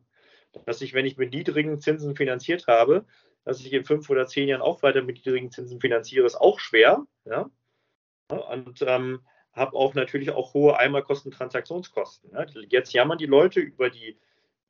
dass 0.66 0.80
ich, 0.80 0.94
wenn 0.94 1.06
ich 1.06 1.16
mit 1.16 1.32
niedrigen 1.32 1.80
Zinsen 1.80 2.16
finanziert 2.16 2.66
habe, 2.66 3.04
dass 3.44 3.60
ich 3.60 3.72
in 3.72 3.84
fünf 3.84 4.08
oder 4.10 4.26
zehn 4.26 4.48
Jahren 4.48 4.62
auch 4.62 4.82
weiter 4.82 5.02
mit 5.02 5.16
niedrigen 5.16 5.50
Zinsen 5.50 5.80
finanziere, 5.80 6.26
ist 6.26 6.36
auch 6.36 6.58
schwer, 6.58 7.06
ja, 7.24 7.50
und 8.28 8.82
ähm, 8.82 9.20
habe 9.52 9.76
auch 9.76 9.94
natürlich 9.94 10.30
auch 10.30 10.54
hohe 10.54 10.78
Einmalkosten, 10.78 11.30
Transaktionskosten. 11.30 12.30
Ja. 12.32 12.46
Jetzt 12.68 12.92
jammern 12.92 13.18
die 13.18 13.26
Leute 13.26 13.60
über 13.60 13.90
die, 13.90 14.18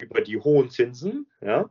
über 0.01 0.21
die 0.21 0.39
hohen 0.39 0.71
Zinsen, 0.71 1.31
ja, 1.41 1.71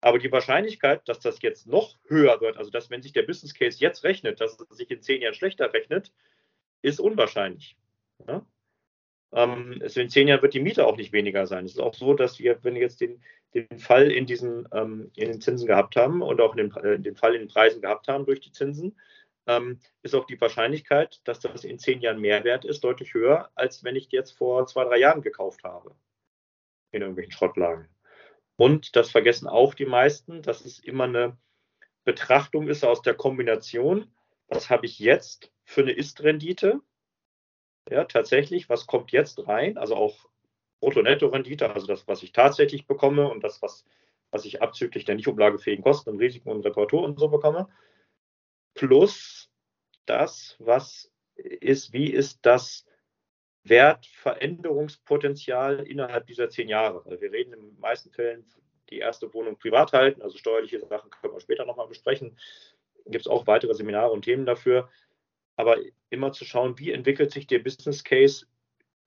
aber 0.00 0.18
die 0.18 0.30
Wahrscheinlichkeit, 0.30 1.08
dass 1.08 1.20
das 1.20 1.40
jetzt 1.42 1.66
noch 1.66 1.98
höher 2.06 2.40
wird, 2.40 2.56
also 2.58 2.70
dass 2.70 2.90
wenn 2.90 3.02
sich 3.02 3.12
der 3.12 3.22
Business 3.22 3.54
Case 3.54 3.78
jetzt 3.80 4.04
rechnet, 4.04 4.40
dass 4.40 4.60
es 4.60 4.76
sich 4.76 4.90
in 4.90 5.02
zehn 5.02 5.22
Jahren 5.22 5.34
schlechter 5.34 5.72
rechnet, 5.72 6.12
ist 6.82 7.00
unwahrscheinlich. 7.00 7.76
Ja? 8.28 8.46
Ähm, 9.32 9.78
also 9.82 10.00
in 10.00 10.08
zehn 10.08 10.28
Jahren 10.28 10.42
wird 10.42 10.54
die 10.54 10.60
Miete 10.60 10.86
auch 10.86 10.96
nicht 10.96 11.12
weniger 11.12 11.46
sein. 11.46 11.64
Es 11.64 11.72
ist 11.72 11.80
auch 11.80 11.94
so, 11.94 12.14
dass 12.14 12.38
wir, 12.38 12.62
wenn 12.62 12.74
wir 12.74 12.82
jetzt 12.82 13.00
den, 13.00 13.22
den 13.54 13.78
Fall 13.78 14.10
in 14.10 14.26
diesen 14.26 14.68
ähm, 14.72 15.10
in 15.16 15.28
den 15.28 15.40
Zinsen 15.40 15.66
gehabt 15.66 15.96
haben 15.96 16.22
und 16.22 16.40
auch 16.40 16.54
den, 16.54 16.74
äh, 16.76 16.98
den 16.98 17.16
Fall 17.16 17.34
in 17.34 17.42
den 17.42 17.48
Preisen 17.48 17.82
gehabt 17.82 18.08
haben 18.08 18.26
durch 18.26 18.40
die 18.40 18.52
Zinsen, 18.52 18.96
ähm, 19.46 19.80
ist 20.02 20.14
auch 20.14 20.26
die 20.26 20.40
Wahrscheinlichkeit, 20.40 21.20
dass 21.24 21.40
das 21.40 21.64
in 21.64 21.78
zehn 21.78 22.00
Jahren 22.00 22.20
mehr 22.20 22.44
wert 22.44 22.64
ist, 22.64 22.82
deutlich 22.82 23.14
höher, 23.14 23.50
als 23.54 23.84
wenn 23.84 23.96
ich 23.96 24.10
jetzt 24.10 24.32
vor 24.32 24.66
zwei, 24.66 24.84
drei 24.84 24.98
Jahren 24.98 25.22
gekauft 25.22 25.64
habe. 25.64 25.94
In 26.92 27.02
irgendwelchen 27.02 27.32
Schrottlagen. 27.32 27.88
Und 28.56 28.96
das 28.96 29.10
vergessen 29.10 29.48
auch 29.48 29.74
die 29.74 29.86
meisten, 29.86 30.42
dass 30.42 30.64
es 30.64 30.78
immer 30.78 31.04
eine 31.04 31.36
Betrachtung 32.04 32.68
ist 32.68 32.84
aus 32.84 33.02
der 33.02 33.14
Kombination, 33.14 34.10
was 34.48 34.70
habe 34.70 34.86
ich 34.86 34.98
jetzt 34.98 35.52
für 35.64 35.82
eine 35.82 35.92
Ist-Rendite? 35.92 36.80
Ja, 37.88 38.04
tatsächlich, 38.04 38.68
was 38.68 38.86
kommt 38.86 39.12
jetzt 39.12 39.46
rein? 39.46 39.78
Also 39.78 39.96
auch 39.96 40.28
Brutto-Netto-Rendite, 40.80 41.72
also 41.72 41.86
das, 41.86 42.08
was 42.08 42.22
ich 42.22 42.32
tatsächlich 42.32 42.86
bekomme 42.86 43.28
und 43.28 43.44
das, 43.44 43.62
was, 43.62 43.84
was 44.30 44.44
ich 44.44 44.60
abzüglich 44.60 45.04
der 45.04 45.14
nicht 45.14 45.28
umlagefähigen 45.28 45.84
Kosten 45.84 46.10
und 46.10 46.18
Risiken 46.18 46.50
und 46.50 46.64
Reparatur 46.64 47.04
und 47.04 47.18
so 47.18 47.28
bekomme. 47.28 47.68
Plus 48.74 49.48
das, 50.04 50.56
was 50.58 51.12
ist, 51.36 51.92
wie 51.92 52.10
ist 52.10 52.40
das 52.42 52.84
Wertveränderungspotenzial 53.64 55.86
innerhalb 55.86 56.26
dieser 56.26 56.50
zehn 56.50 56.68
Jahre. 56.68 57.04
Also 57.04 57.20
wir 57.20 57.32
reden 57.32 57.52
in 57.52 57.60
den 57.60 57.78
meisten 57.80 58.10
Fällen 58.12 58.46
die 58.90 58.98
erste 58.98 59.32
Wohnung 59.34 59.58
privat 59.58 59.92
halten, 59.92 60.22
also 60.22 60.38
steuerliche 60.38 60.80
Sachen 60.86 61.10
können 61.10 61.34
wir 61.34 61.40
später 61.40 61.66
nochmal 61.66 61.88
besprechen. 61.88 62.38
Gibt 63.06 63.26
es 63.26 63.28
auch 63.28 63.46
weitere 63.46 63.74
Seminare 63.74 64.10
und 64.10 64.24
Themen 64.24 64.46
dafür. 64.46 64.88
Aber 65.56 65.76
immer 66.10 66.32
zu 66.32 66.44
schauen, 66.44 66.78
wie 66.78 66.92
entwickelt 66.92 67.32
sich 67.32 67.46
der 67.46 67.60
Business 67.60 68.04
Case 68.04 68.46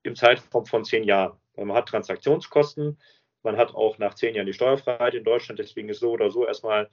im 0.04 0.16
Zeitraum 0.16 0.66
von 0.66 0.84
zehn 0.84 1.04
Jahren. 1.04 1.38
Weil 1.54 1.66
man 1.66 1.78
hat 1.78 1.90
Transaktionskosten, 1.90 3.00
man 3.44 3.58
hat 3.58 3.74
auch 3.74 3.98
nach 3.98 4.16
zehn 4.16 4.36
Jahren 4.36 4.48
die 4.48 4.54
Steuerfreiheit 4.54 5.14
in 5.14 5.24
Deutschland, 5.24 5.60
deswegen 5.60 5.90
ist 5.90 6.00
so 6.00 6.12
oder 6.12 6.32
so 6.32 6.46
erstmal 6.46 6.90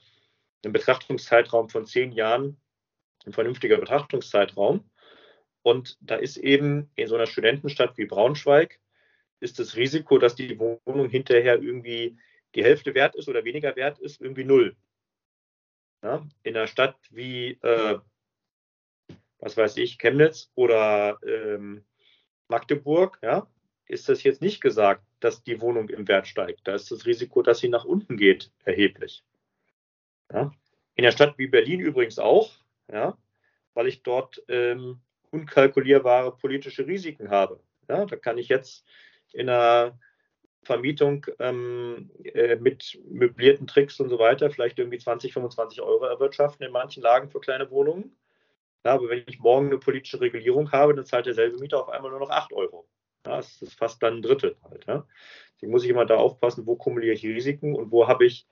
ein 0.65 0.73
Betrachtungszeitraum 0.73 1.69
von 1.69 1.87
zehn 1.87 2.13
Jahren 2.13 2.61
ein 3.25 3.33
vernünftiger 3.33 3.79
Betrachtungszeitraum. 3.79 4.89
Und 5.63 5.99
da 6.01 6.17
ist 6.17 6.37
eben 6.37 6.91
in 6.95 7.09
so 7.09 7.17
einer 7.17 7.27
Studentenstadt 7.27 7.99
wie 7.99 8.07
Braunschweig, 8.07 8.79
ist 9.41 9.59
das 9.59 9.77
Risiko, 9.77 10.19
dass 10.19 10.35
die 10.35 10.59
Wohnung 10.59 11.09
hinterher 11.09 11.61
irgendwie 11.61 12.17
die 12.55 12.65
Hälfte 12.65 12.95
wert 12.95 13.17
ist 13.17 13.29
oder 13.29 13.45
weniger 13.45 13.75
wert 13.77 13.99
ist, 13.99 14.21
irgendwie 14.21 14.45
null. 14.45 14.77
Ja? 16.03 16.27
In 16.43 16.57
einer 16.57 16.69
Stadt 16.69 16.97
wie, 17.11 17.59
äh, 17.63 17.99
was 19.39 19.57
weiß 19.57 19.77
ich, 19.79 19.99
Chemnitz 19.99 20.51
oder 20.55 21.19
ähm, 21.27 21.85
Magdeburg, 22.49 23.19
ja, 23.23 23.47
ist 23.87 24.09
das 24.09 24.23
jetzt 24.23 24.43
nicht 24.43 24.61
gesagt, 24.61 25.05
dass 25.21 25.43
die 25.43 25.61
Wohnung 25.61 25.89
im 25.89 26.09
Wert 26.09 26.27
steigt. 26.27 26.61
Da 26.65 26.75
ist 26.75 26.91
das 26.91 27.07
Risiko, 27.07 27.43
dass 27.43 27.59
sie 27.59 27.69
nach 27.69 27.85
unten 27.85 28.17
geht, 28.17 28.51
erheblich. 28.65 29.25
Ja? 30.33 30.53
In 30.95 31.05
einer 31.05 31.13
Stadt 31.13 31.39
wie 31.39 31.47
Berlin 31.47 31.81
übrigens 31.81 32.19
auch, 32.19 32.53
ja, 32.91 33.17
weil 33.75 33.87
ich 33.87 34.03
dort 34.03 34.43
ähm, 34.49 35.01
unkalkulierbare 35.31 36.37
politische 36.37 36.87
Risiken 36.87 37.31
habe. 37.31 37.61
Ja, 37.89 38.05
da 38.05 38.17
kann 38.17 38.39
ich 38.39 38.49
jetzt 38.49 38.85
in 39.33 39.49
einer 39.49 39.99
Vermietung 40.63 41.27
ähm, 41.39 42.11
äh, 42.25 42.57
mit 42.57 42.99
möblierten 43.09 43.67
Tricks 43.67 44.01
und 44.01 44.09
so 44.09 44.19
weiter 44.19 44.51
vielleicht 44.51 44.79
irgendwie 44.79 44.99
20, 44.99 45.33
25 45.33 45.81
Euro 45.81 46.05
erwirtschaften 46.05 46.67
in 46.67 46.73
manchen 46.73 47.03
Lagen 47.03 47.31
für 47.31 47.41
kleine 47.41 47.71
Wohnungen. 47.71 48.17
Ja, 48.87 48.95
aber 48.95 49.09
wenn 49.09 49.25
ich 49.27 49.41
morgen 49.41 49.67
eine 49.67 49.79
politische 49.79 50.21
Regulierung 50.21 50.71
habe, 50.71 50.95
dann 50.95 51.05
zahlt 51.05 51.27
derselbe 51.27 51.59
Mieter 51.59 51.83
auf 51.83 51.89
einmal 51.89 52.13
nur 52.13 52.21
noch 52.21 52.31
8 52.31 52.53
Euro. 52.53 52.87
Ja, 53.27 53.39
das 53.39 53.61
ist 53.61 53.75
fast 53.75 54.01
dann 54.01 54.19
ein 54.19 54.23
Drittel 54.23 54.57
halt. 54.63 54.87
Ja. 54.87 55.05
Deswegen 55.55 55.73
muss 55.73 55.83
ich 55.83 55.91
immer 55.91 56.07
da 56.07 56.15
aufpassen, 56.19 56.67
wo 56.67 56.77
kumuliere 56.77 57.13
ich 57.13 57.25
Risiken 57.25 57.75
und 57.75 57.91
wo 57.91 58.07
habe 58.07 58.25
ich 58.25 58.47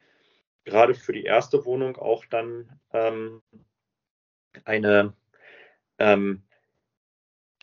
gerade 0.64 0.94
für 0.94 1.12
die 1.12 1.22
erste 1.22 1.64
Wohnung 1.64 1.96
auch 1.98 2.24
dann 2.24 2.80
ähm, 2.92 3.42
eine, 4.64 5.14
ähm, 6.00 6.42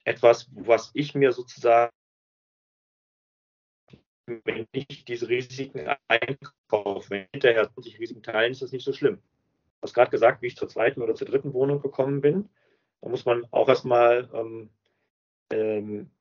etwas, 0.05 0.49
was 0.53 0.91
ich 0.93 1.13
mir 1.13 1.33
sozusagen, 1.33 1.91
wenn 4.27 4.65
ich 4.71 5.03
diese 5.03 5.27
Risiken 5.27 5.93
einkaufe, 6.07 7.09
wenn 7.09 7.27
hinterher 7.33 7.69
sich 7.75 7.99
Risiken 7.99 8.23
teilen, 8.23 8.53
ist 8.53 8.61
das 8.61 8.71
nicht 8.71 8.85
so 8.85 8.93
schlimm. 8.93 9.17
Du 9.17 9.81
hast 9.81 9.93
gerade 9.93 10.11
gesagt, 10.11 10.41
wie 10.41 10.47
ich 10.47 10.55
zur 10.55 10.69
zweiten 10.69 11.01
oder 11.01 11.15
zur 11.15 11.27
dritten 11.27 11.53
Wohnung 11.53 11.81
gekommen 11.81 12.21
bin. 12.21 12.47
Da 13.01 13.09
muss 13.09 13.25
man 13.25 13.45
auch 13.51 13.67
erstmal 13.67 14.29
ähm, 14.33 14.69
ähm, 15.51 16.11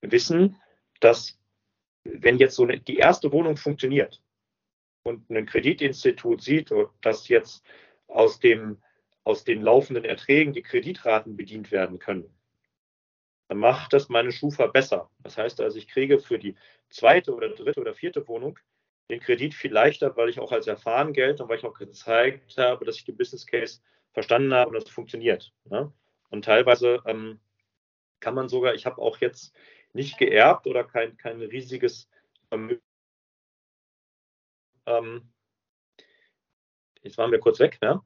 wissen, 0.00 0.60
dass 1.00 1.38
wenn 2.04 2.38
jetzt 2.38 2.56
so 2.56 2.64
eine, 2.64 2.80
die 2.80 2.96
erste 2.96 3.32
Wohnung 3.32 3.56
funktioniert 3.56 4.22
und 5.02 5.28
ein 5.30 5.46
Kreditinstitut 5.46 6.42
sieht, 6.42 6.72
dass 7.02 7.28
jetzt 7.28 7.62
aus, 8.06 8.40
dem, 8.40 8.82
aus 9.24 9.44
den 9.44 9.62
laufenden 9.62 10.04
Erträgen 10.04 10.52
die 10.52 10.62
Kreditraten 10.62 11.36
bedient 11.36 11.70
werden 11.70 11.98
können, 11.98 12.34
dann 13.48 13.58
macht 13.58 13.92
das 13.92 14.08
meine 14.08 14.32
Schufa 14.32 14.66
besser. 14.66 15.10
Das 15.20 15.36
heißt 15.36 15.60
also, 15.60 15.78
ich 15.78 15.88
kriege 15.88 16.18
für 16.18 16.38
die 16.38 16.56
zweite 16.90 17.34
oder 17.34 17.50
dritte 17.50 17.80
oder 17.80 17.94
vierte 17.94 18.26
Wohnung 18.28 18.58
den 19.10 19.20
Kredit 19.20 19.54
viel 19.54 19.72
leichter, 19.72 20.16
weil 20.16 20.28
ich 20.28 20.38
auch 20.38 20.52
als 20.52 20.66
erfahren 20.66 21.14
gelte 21.14 21.42
und 21.42 21.48
weil 21.48 21.58
ich 21.58 21.64
auch 21.64 21.78
gezeigt 21.78 22.56
habe, 22.58 22.84
dass 22.84 22.96
ich 22.96 23.04
den 23.04 23.16
Business 23.16 23.46
Case 23.46 23.80
verstanden 24.18 24.52
habe 24.52 24.70
und 24.70 24.74
das 24.74 24.90
funktioniert. 24.90 25.52
Ne? 25.66 25.92
Und 26.30 26.44
teilweise 26.44 27.00
ähm, 27.06 27.38
kann 28.18 28.34
man 28.34 28.48
sogar, 28.48 28.74
ich 28.74 28.84
habe 28.84 29.00
auch 29.00 29.18
jetzt 29.18 29.54
nicht 29.92 30.18
geerbt 30.18 30.66
oder 30.66 30.82
kein, 30.82 31.16
kein 31.16 31.40
riesiges 31.40 32.10
Vermögen. 32.48 32.82
Ähm, 34.86 35.32
jetzt 37.04 37.16
waren 37.16 37.30
wir 37.30 37.38
kurz 37.38 37.60
weg. 37.60 37.78
Ne? 37.80 38.00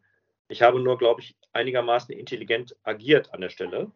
Ich 0.48 0.60
habe 0.60 0.80
nur, 0.80 0.98
glaube 0.98 1.22
ich, 1.22 1.34
einigermaßen 1.54 2.14
intelligent 2.14 2.76
agiert 2.82 3.32
an 3.32 3.40
der 3.40 3.48
Stelle. 3.48 3.90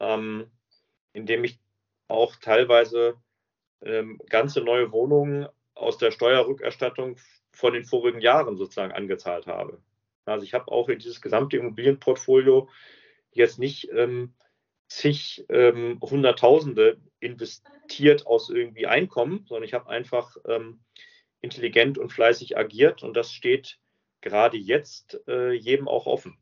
Ähm, 0.00 0.50
indem 1.14 1.44
ich 1.44 1.58
auch 2.08 2.36
teilweise 2.36 3.16
ähm, 3.80 4.20
ganze 4.28 4.60
neue 4.60 4.92
Wohnungen 4.92 5.48
aus 5.74 5.96
der 5.96 6.10
Steuerrückerstattung 6.10 7.16
von 7.52 7.72
den 7.72 7.84
vorigen 7.84 8.20
Jahren 8.20 8.58
sozusagen 8.58 8.92
angezahlt 8.92 9.46
habe. 9.46 9.82
Also 10.28 10.44
ich 10.44 10.54
habe 10.54 10.70
auch 10.70 10.88
in 10.88 10.98
dieses 10.98 11.20
gesamte 11.20 11.56
Immobilienportfolio 11.56 12.68
jetzt 13.32 13.58
nicht 13.58 13.90
ähm, 13.92 14.34
zig 14.88 15.44
ähm, 15.48 15.98
Hunderttausende 16.00 16.98
investiert 17.20 18.26
aus 18.26 18.50
irgendwie 18.50 18.86
Einkommen, 18.86 19.44
sondern 19.46 19.64
ich 19.64 19.74
habe 19.74 19.88
einfach 19.88 20.36
ähm, 20.46 20.80
intelligent 21.40 21.98
und 21.98 22.12
fleißig 22.12 22.56
agiert 22.56 23.02
und 23.02 23.16
das 23.16 23.32
steht 23.32 23.78
gerade 24.20 24.56
jetzt 24.56 25.20
äh, 25.28 25.52
jedem 25.52 25.88
auch 25.88 26.06
offen. 26.06 26.38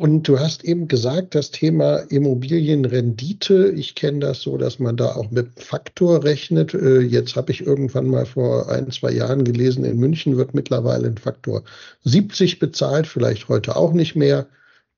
Und 0.00 0.28
du 0.28 0.38
hast 0.38 0.62
eben 0.64 0.86
gesagt, 0.86 1.34
das 1.34 1.50
Thema 1.50 1.96
Immobilienrendite, 1.96 3.72
ich 3.72 3.96
kenne 3.96 4.20
das 4.20 4.42
so, 4.42 4.56
dass 4.56 4.78
man 4.78 4.96
da 4.96 5.16
auch 5.16 5.32
mit 5.32 5.58
Faktor 5.60 6.22
rechnet. 6.22 6.72
Äh, 6.72 7.00
jetzt 7.00 7.34
habe 7.34 7.50
ich 7.50 7.66
irgendwann 7.66 8.06
mal 8.06 8.24
vor 8.24 8.70
ein, 8.70 8.92
zwei 8.92 9.10
Jahren 9.10 9.42
gelesen, 9.42 9.84
in 9.84 9.98
München 9.98 10.36
wird 10.36 10.54
mittlerweile 10.54 11.08
ein 11.08 11.18
Faktor 11.18 11.64
70 12.04 12.60
bezahlt, 12.60 13.08
vielleicht 13.08 13.48
heute 13.48 13.74
auch 13.74 13.92
nicht 13.92 14.14
mehr. 14.14 14.46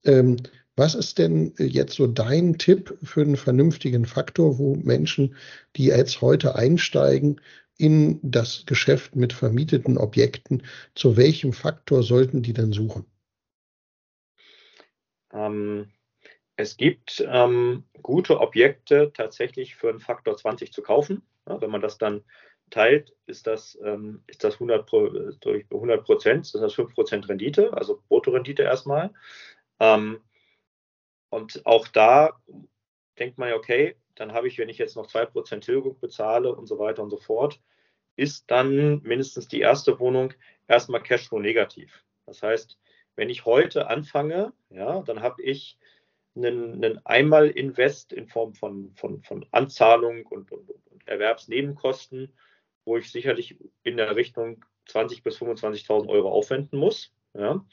Ähm, 0.05 0.37
was 0.77 0.95
ist 0.95 1.17
denn 1.17 1.55
jetzt 1.59 1.95
so 1.95 2.07
dein 2.07 2.59
Tipp 2.59 2.99
für 3.03 3.23
einen 3.23 3.37
vernünftigen 3.37 4.05
Faktor, 4.05 4.59
wo 4.59 4.77
Menschen, 4.77 5.35
die 5.77 5.87
jetzt 5.87 6.21
heute 6.21 6.57
einsteigen, 6.57 7.41
in 7.79 8.21
das 8.23 8.65
Geschäft 8.67 9.17
mit 9.17 9.33
vermieteten 9.33 9.97
Objekten, 9.97 10.63
zu 10.95 11.17
welchem 11.17 11.55
Faktor 11.55 12.03
sollten 12.03 12.43
die 12.43 12.53
denn 12.53 12.73
suchen? 12.73 13.07
Ähm, 15.33 15.93
es 16.57 16.77
gibt 16.77 17.25
ähm, 17.27 17.85
gute 18.03 18.41
Objekte 18.41 19.13
tatsächlich 19.15 19.77
für 19.77 19.89
einen 19.89 20.01
Faktor 20.01 20.37
20 20.37 20.73
zu 20.73 20.83
kaufen. 20.83 21.23
Ja, 21.49 21.61
wenn 21.61 21.71
man 21.71 21.81
das 21.81 21.99
dann 21.99 22.23
teilt, 22.71 23.15
ist 23.27 23.47
das, 23.47 23.79
ähm, 23.83 24.23
ist 24.27 24.45
das 24.45 24.55
100, 24.55 24.91
durch 25.41 25.67
100 25.71 26.05
Prozent, 26.05 26.45
ist 26.45 26.55
das 26.55 26.75
5 26.75 26.95
Prozent 26.95 27.29
Rendite, 27.29 27.73
also 27.73 28.03
Bruttorendite 28.09 28.63
erstmal. 28.63 29.13
Ähm, 29.81 30.21
und 31.31 31.65
auch 31.65 31.89
da 31.89 32.41
denkt 33.19 33.39
man 33.39 33.49
ja, 33.49 33.57
okay, 33.57 33.97
dann 34.15 34.33
habe 34.33 34.49
ich, 34.49 34.59
wenn 34.59 34.69
ich 34.69 34.79
jetzt 34.79 34.97
noch 34.97 35.07
2 35.07 35.27
Prozent 35.27 35.65
Tilgung 35.65 35.99
bezahle 35.99 36.55
und 36.55 36.67
so 36.67 36.79
weiter 36.79 37.03
und 37.03 37.11
so 37.11 37.17
fort, 37.17 37.61
ist 38.17 38.51
dann 38.51 39.01
mindestens 39.03 39.49
die 39.49 39.61
erste 39.61 39.99
Wohnung 39.99 40.35
erstmal 40.69 41.03
Cashflow 41.03 41.39
negativ. 41.39 42.05
Das 42.27 42.43
heißt, 42.43 42.79
wenn 43.17 43.31
ich 43.31 43.45
heute 43.45 43.89
anfange, 43.89 44.53
ja, 44.71 45.03
dann 45.03 45.21
habe 45.21 45.43
ich 45.43 45.79
einen, 46.37 46.85
einen 46.85 47.05
Einmal-Invest 47.05 48.13
in 48.13 48.29
Form 48.29 48.55
von, 48.55 48.93
von, 48.95 49.23
von 49.23 49.47
Anzahlung 49.51 50.27
und, 50.27 50.53
und, 50.53 50.71
und 50.71 51.09
Erwerbsnebenkosten 51.09 52.33
wo 52.85 52.97
ich 52.97 53.11
sicherlich 53.11 53.57
in 53.83 53.97
der 53.97 54.17
Richtung 54.17 54.65
20.000 54.89 55.23
bis 55.23 55.39
25.000 55.39 56.09
Euro 56.09 56.31
aufwenden 56.31 56.79
muss. 56.79 57.13
Ja? 57.35 57.65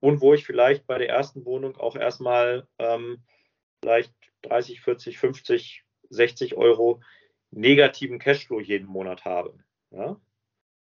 Und 0.00 0.20
wo 0.20 0.34
ich 0.34 0.44
vielleicht 0.44 0.86
bei 0.86 0.98
der 0.98 1.08
ersten 1.08 1.44
Wohnung 1.44 1.76
auch 1.76 1.96
erstmal 1.96 2.66
ähm, 2.78 3.22
vielleicht 3.82 4.12
30, 4.42 4.80
40, 4.80 5.18
50, 5.18 5.84
60 6.10 6.56
Euro 6.56 7.02
negativen 7.50 8.18
Cashflow 8.18 8.60
jeden 8.60 8.86
Monat 8.86 9.24
habe. 9.24 9.58
Ja? 9.90 10.20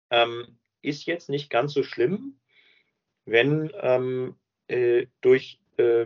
Ähm, 0.10 0.60
ist 0.82 1.06
jetzt 1.06 1.30
nicht 1.30 1.50
ganz 1.50 1.74
so 1.74 1.84
schlimm, 1.84 2.40
wenn 3.26 3.72
ähm, 3.82 4.36
äh, 4.68 5.08
durch, 5.22 5.60
äh, 5.78 6.06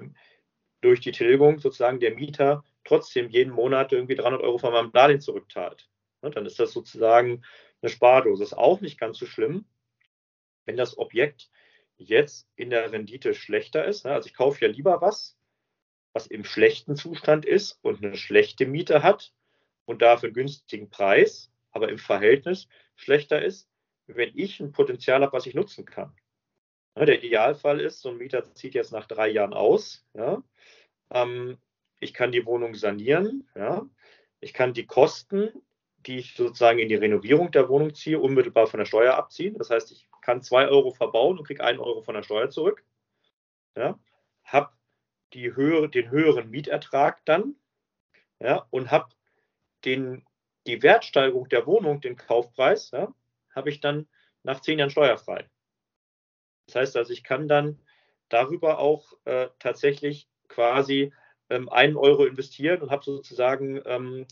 durch 0.82 1.00
die 1.00 1.12
Tilgung 1.12 1.60
sozusagen 1.60 2.00
der 2.00 2.16
Mieter 2.16 2.64
trotzdem 2.84 3.30
jeden 3.30 3.54
Monat 3.54 3.92
irgendwie 3.92 4.16
300 4.16 4.42
Euro 4.42 4.58
von 4.58 4.74
meinem 4.74 4.92
Darlehen 4.92 5.22
zurückzahlt. 5.22 5.90
Ne, 6.22 6.32
dann 6.32 6.46
ist 6.46 6.60
das 6.60 6.72
sozusagen 6.72 7.44
eine 7.82 7.90
Spardose. 7.90 8.44
Ist 8.44 8.58
auch 8.58 8.82
nicht 8.82 9.00
ganz 9.00 9.18
so 9.18 9.26
schlimm, 9.26 9.66
wenn 10.66 10.78
das 10.78 10.98
Objekt 10.98 11.50
jetzt 11.98 12.48
in 12.56 12.70
der 12.70 12.92
Rendite 12.92 13.34
schlechter 13.34 13.86
ist. 13.86 14.06
Ne? 14.06 14.14
Also 14.14 14.28
ich 14.28 14.36
kaufe 14.36 14.64
ja 14.66 14.72
lieber 14.72 15.02
was, 15.02 15.38
was 16.14 16.28
im 16.28 16.44
schlechten 16.44 16.96
Zustand 16.96 17.46
ist 17.46 17.80
und 17.82 18.04
eine 18.04 18.16
schlechte 18.16 18.66
Miete 18.66 19.04
hat 19.04 19.34
und 19.86 20.02
dafür 20.02 20.28
einen 20.28 20.36
günstigen 20.36 20.90
Preis, 20.90 21.52
aber 21.72 21.90
im 21.90 21.98
Verhältnis 21.98 22.68
schlechter 22.96 23.42
ist, 23.42 23.70
wenn 24.08 24.32
ich 24.36 24.60
ein 24.60 24.72
Potenzial 24.72 25.22
habe, 25.22 25.34
was 25.34 25.46
ich 25.46 25.54
nutzen 25.54 25.86
kann. 25.86 26.16
Der 27.06 27.24
Idealfall 27.24 27.80
ist, 27.80 28.01
so 28.01 28.10
ein 28.10 28.18
Mieter 28.18 28.44
zieht 28.54 28.74
jetzt 28.74 28.92
nach 28.92 29.08
drei 29.08 29.27
Jahren 29.27 29.54
aus. 29.54 30.06
Ja, 30.13 30.44
ähm, 31.12 31.58
ich 32.00 32.13
kann 32.13 32.32
die 32.32 32.46
Wohnung 32.46 32.75
sanieren. 32.75 33.48
Ja, 33.56 33.86
ich 34.39 34.54
kann 34.54 34.74
die 34.74 34.86
Kosten 34.86 35.51
die 36.08 36.20
ich 36.20 36.36
sozusagen 36.36 36.80
in 36.80 36.89
die 36.89 36.96
Renovierung 36.96 37.51
der 37.51 37.68
Wohnung 37.70 37.94
ziehe, 37.94 38.20
unmittelbar 38.20 38.68
von 38.68 38.80
der 38.80 38.86
Steuer 38.86 39.16
abziehen. 39.16 39.58
Das 39.58 39.70
heißt, 39.70 39.92
ich 39.92 40.08
kann 40.22 40.42
zwei 40.42 40.68
Euro 40.68 40.92
verbauen 40.92 41.38
und 41.38 41.46
kriege 41.46 41.63
einen 41.63 41.80
Euro 41.80 42.01
von 42.01 42.16
der 42.16 42.24
Steuer 42.24 42.50
zurück. 42.50 42.84
Ja, 43.75 44.00
habe 44.44 44.72
höhere, 45.34 45.89
den 45.89 46.10
höheren 46.10 46.50
Mietertrag 46.50 47.24
dann 47.25 47.56
ja, 48.39 48.66
und 48.72 48.89
habe 48.89 49.10
die 49.86 50.82
Wertsteigerung 50.82 51.50
der 51.50 51.68
Wohnung, 51.68 52.01
den 52.01 52.16
Kaufpreis, 52.16 52.92
ja, 52.92 53.13
habe 53.54 53.70
ich 53.70 53.82
dann 53.82 54.08
nach 54.44 54.62
zehn 54.62 54.80
Jahren 54.80 54.89
steuerfrei. 54.89 55.50
Das 56.68 56.76
heißt 56.76 56.98
also, 56.98 57.12
ich 57.12 57.24
kann 57.24 57.48
dann 57.48 57.80
darüber 58.30 58.80
auch 58.80 59.14
äh, 59.26 59.48
tatsächlich 59.60 60.30
quasi 60.48 61.14
ähm, 61.50 61.70
einen 61.70 61.96
Euro 61.98 62.26
investieren 62.26 62.82
und 62.82 62.92
habe 62.92 63.04
sozusagen 63.04 63.82
ähm, 63.86 64.27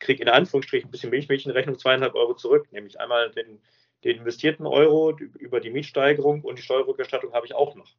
kriege 0.00 0.22
in 0.22 0.28
Anführungsstrichen 0.28 0.88
ein 0.88 0.90
bisschen 0.90 1.10
Milchmädchenrechnung 1.10 1.78
zweieinhalb 1.78 2.14
Euro 2.14 2.34
zurück, 2.34 2.72
nämlich 2.72 2.98
einmal 2.98 3.30
den, 3.30 3.60
den 4.02 4.18
investierten 4.18 4.66
Euro 4.66 5.16
über 5.16 5.60
die 5.60 5.70
Mietsteigerung 5.70 6.42
und 6.42 6.58
die 6.58 6.62
Steuerrückerstattung 6.62 7.32
habe 7.32 7.46
ich 7.46 7.54
auch 7.54 7.76
noch. 7.76 7.94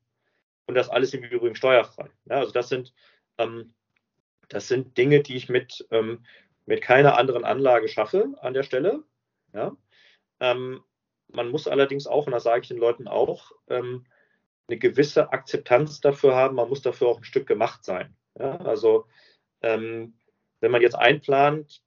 Und 0.65 0.75
das 0.75 0.89
alles 0.89 1.13
im 1.13 1.23
Übrigen 1.23 1.55
steuerfrei. 1.55 2.09
Ja, 2.25 2.37
also 2.37 2.51
das 2.51 2.69
sind, 2.69 2.93
ähm, 3.37 3.73
das 4.49 4.67
sind 4.67 4.97
Dinge, 4.97 5.21
die 5.21 5.35
ich 5.35 5.47
mit, 5.47 5.87
ähm, 5.91 6.25
mit 6.65 6.81
keiner 6.81 7.17
anderen 7.17 7.45
Anlage 7.45 7.87
schaffe 7.87 8.33
an 8.41 8.53
der 8.53 8.63
Stelle. 8.63 9.03
Ja. 9.53 9.75
Ähm, 10.39 10.83
man 11.33 11.49
muss 11.49 11.67
allerdings 11.67 12.07
auch, 12.07 12.25
und 12.25 12.33
das 12.33 12.43
sage 12.43 12.61
ich 12.61 12.67
den 12.67 12.77
Leuten 12.77 13.07
auch, 13.07 13.51
ähm, 13.67 14.05
eine 14.67 14.77
gewisse 14.77 15.31
Akzeptanz 15.31 15.99
dafür 15.99 16.35
haben. 16.35 16.55
Man 16.55 16.69
muss 16.69 16.81
dafür 16.81 17.07
auch 17.07 17.17
ein 17.17 17.23
Stück 17.23 17.47
gemacht 17.47 17.83
sein. 17.83 18.15
Ja. 18.39 18.57
Also 18.57 19.05
ähm, 19.61 20.17
wenn 20.59 20.71
man 20.71 20.81
jetzt 20.81 20.95
einplant, 20.95 21.81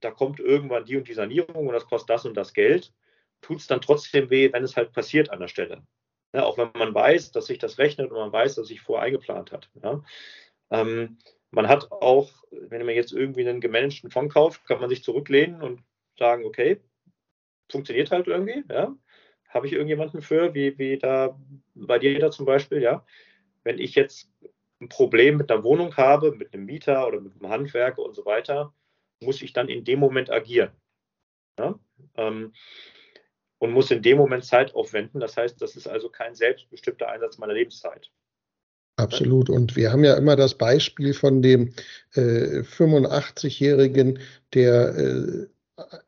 da 0.00 0.10
kommt 0.10 0.40
irgendwann 0.40 0.84
die 0.84 0.96
und 0.96 1.08
die 1.08 1.14
Sanierung 1.14 1.66
und 1.66 1.72
das 1.72 1.86
kostet 1.86 2.10
das 2.10 2.24
und 2.24 2.34
das 2.34 2.52
Geld, 2.52 2.92
tut 3.40 3.58
es 3.58 3.66
dann 3.66 3.80
trotzdem 3.80 4.30
weh, 4.30 4.52
wenn 4.52 4.64
es 4.64 4.76
halt 4.76 4.92
passiert 4.92 5.30
an 5.30 5.40
der 5.40 5.48
Stelle. 5.48 5.82
Ja, 6.32 6.44
auch 6.44 6.58
wenn 6.58 6.70
man 6.74 6.94
weiß, 6.94 7.32
dass 7.32 7.46
sich 7.46 7.58
das 7.58 7.78
rechnet 7.78 8.10
und 8.10 8.18
man 8.18 8.32
weiß, 8.32 8.56
dass 8.56 8.66
sich 8.66 8.80
vorher 8.80 9.06
eingeplant 9.06 9.52
hat. 9.52 9.70
Ja. 9.82 10.02
Ähm, 10.70 11.18
man 11.50 11.68
hat 11.68 11.92
auch, 11.92 12.30
wenn 12.50 12.84
man 12.84 12.94
jetzt 12.94 13.12
irgendwie 13.12 13.48
einen 13.48 13.60
gemanagten 13.60 14.10
Fonds 14.10 14.34
kauft, 14.34 14.66
kann 14.66 14.80
man 14.80 14.90
sich 14.90 15.02
zurücklehnen 15.02 15.62
und 15.62 15.82
sagen, 16.18 16.44
okay, 16.44 16.80
funktioniert 17.70 18.10
halt 18.10 18.26
irgendwie, 18.26 18.64
ja. 18.70 18.94
Habe 19.48 19.66
ich 19.66 19.72
irgendjemanden 19.72 20.20
für, 20.22 20.54
wie, 20.54 20.78
wie 20.78 20.98
da 20.98 21.38
bei 21.74 21.98
dir 21.98 22.18
da 22.18 22.30
zum 22.30 22.46
Beispiel, 22.46 22.82
ja. 22.82 23.04
Wenn 23.64 23.78
ich 23.78 23.94
jetzt 23.94 24.30
ein 24.80 24.88
Problem 24.88 25.38
mit 25.38 25.50
einer 25.50 25.64
Wohnung 25.64 25.96
habe, 25.96 26.32
mit 26.32 26.52
einem 26.52 26.66
Mieter 26.66 27.06
oder 27.06 27.20
mit 27.20 27.32
einem 27.34 27.50
Handwerker 27.50 28.02
und 28.02 28.14
so 28.14 28.24
weiter, 28.24 28.74
muss 29.20 29.42
ich 29.42 29.52
dann 29.52 29.68
in 29.68 29.84
dem 29.84 29.98
Moment 29.98 30.30
agieren. 30.30 30.70
Ja? 31.58 31.78
Ähm, 32.16 32.52
und 33.58 33.72
muss 33.72 33.90
in 33.90 34.02
dem 34.02 34.18
Moment 34.18 34.44
Zeit 34.44 34.74
aufwenden. 34.74 35.20
Das 35.20 35.36
heißt, 35.36 35.60
das 35.62 35.76
ist 35.76 35.86
also 35.86 36.10
kein 36.10 36.34
selbstbestimmter 36.34 37.08
Einsatz 37.08 37.38
meiner 37.38 37.54
Lebenszeit. 37.54 38.10
Absolut. 38.96 39.50
Und 39.50 39.76
wir 39.76 39.92
haben 39.92 40.04
ja 40.04 40.16
immer 40.16 40.36
das 40.36 40.56
Beispiel 40.56 41.12
von 41.14 41.42
dem 41.42 41.74
äh, 42.14 42.60
85-Jährigen, 42.60 44.18
der 44.54 44.94
äh, 44.96 45.46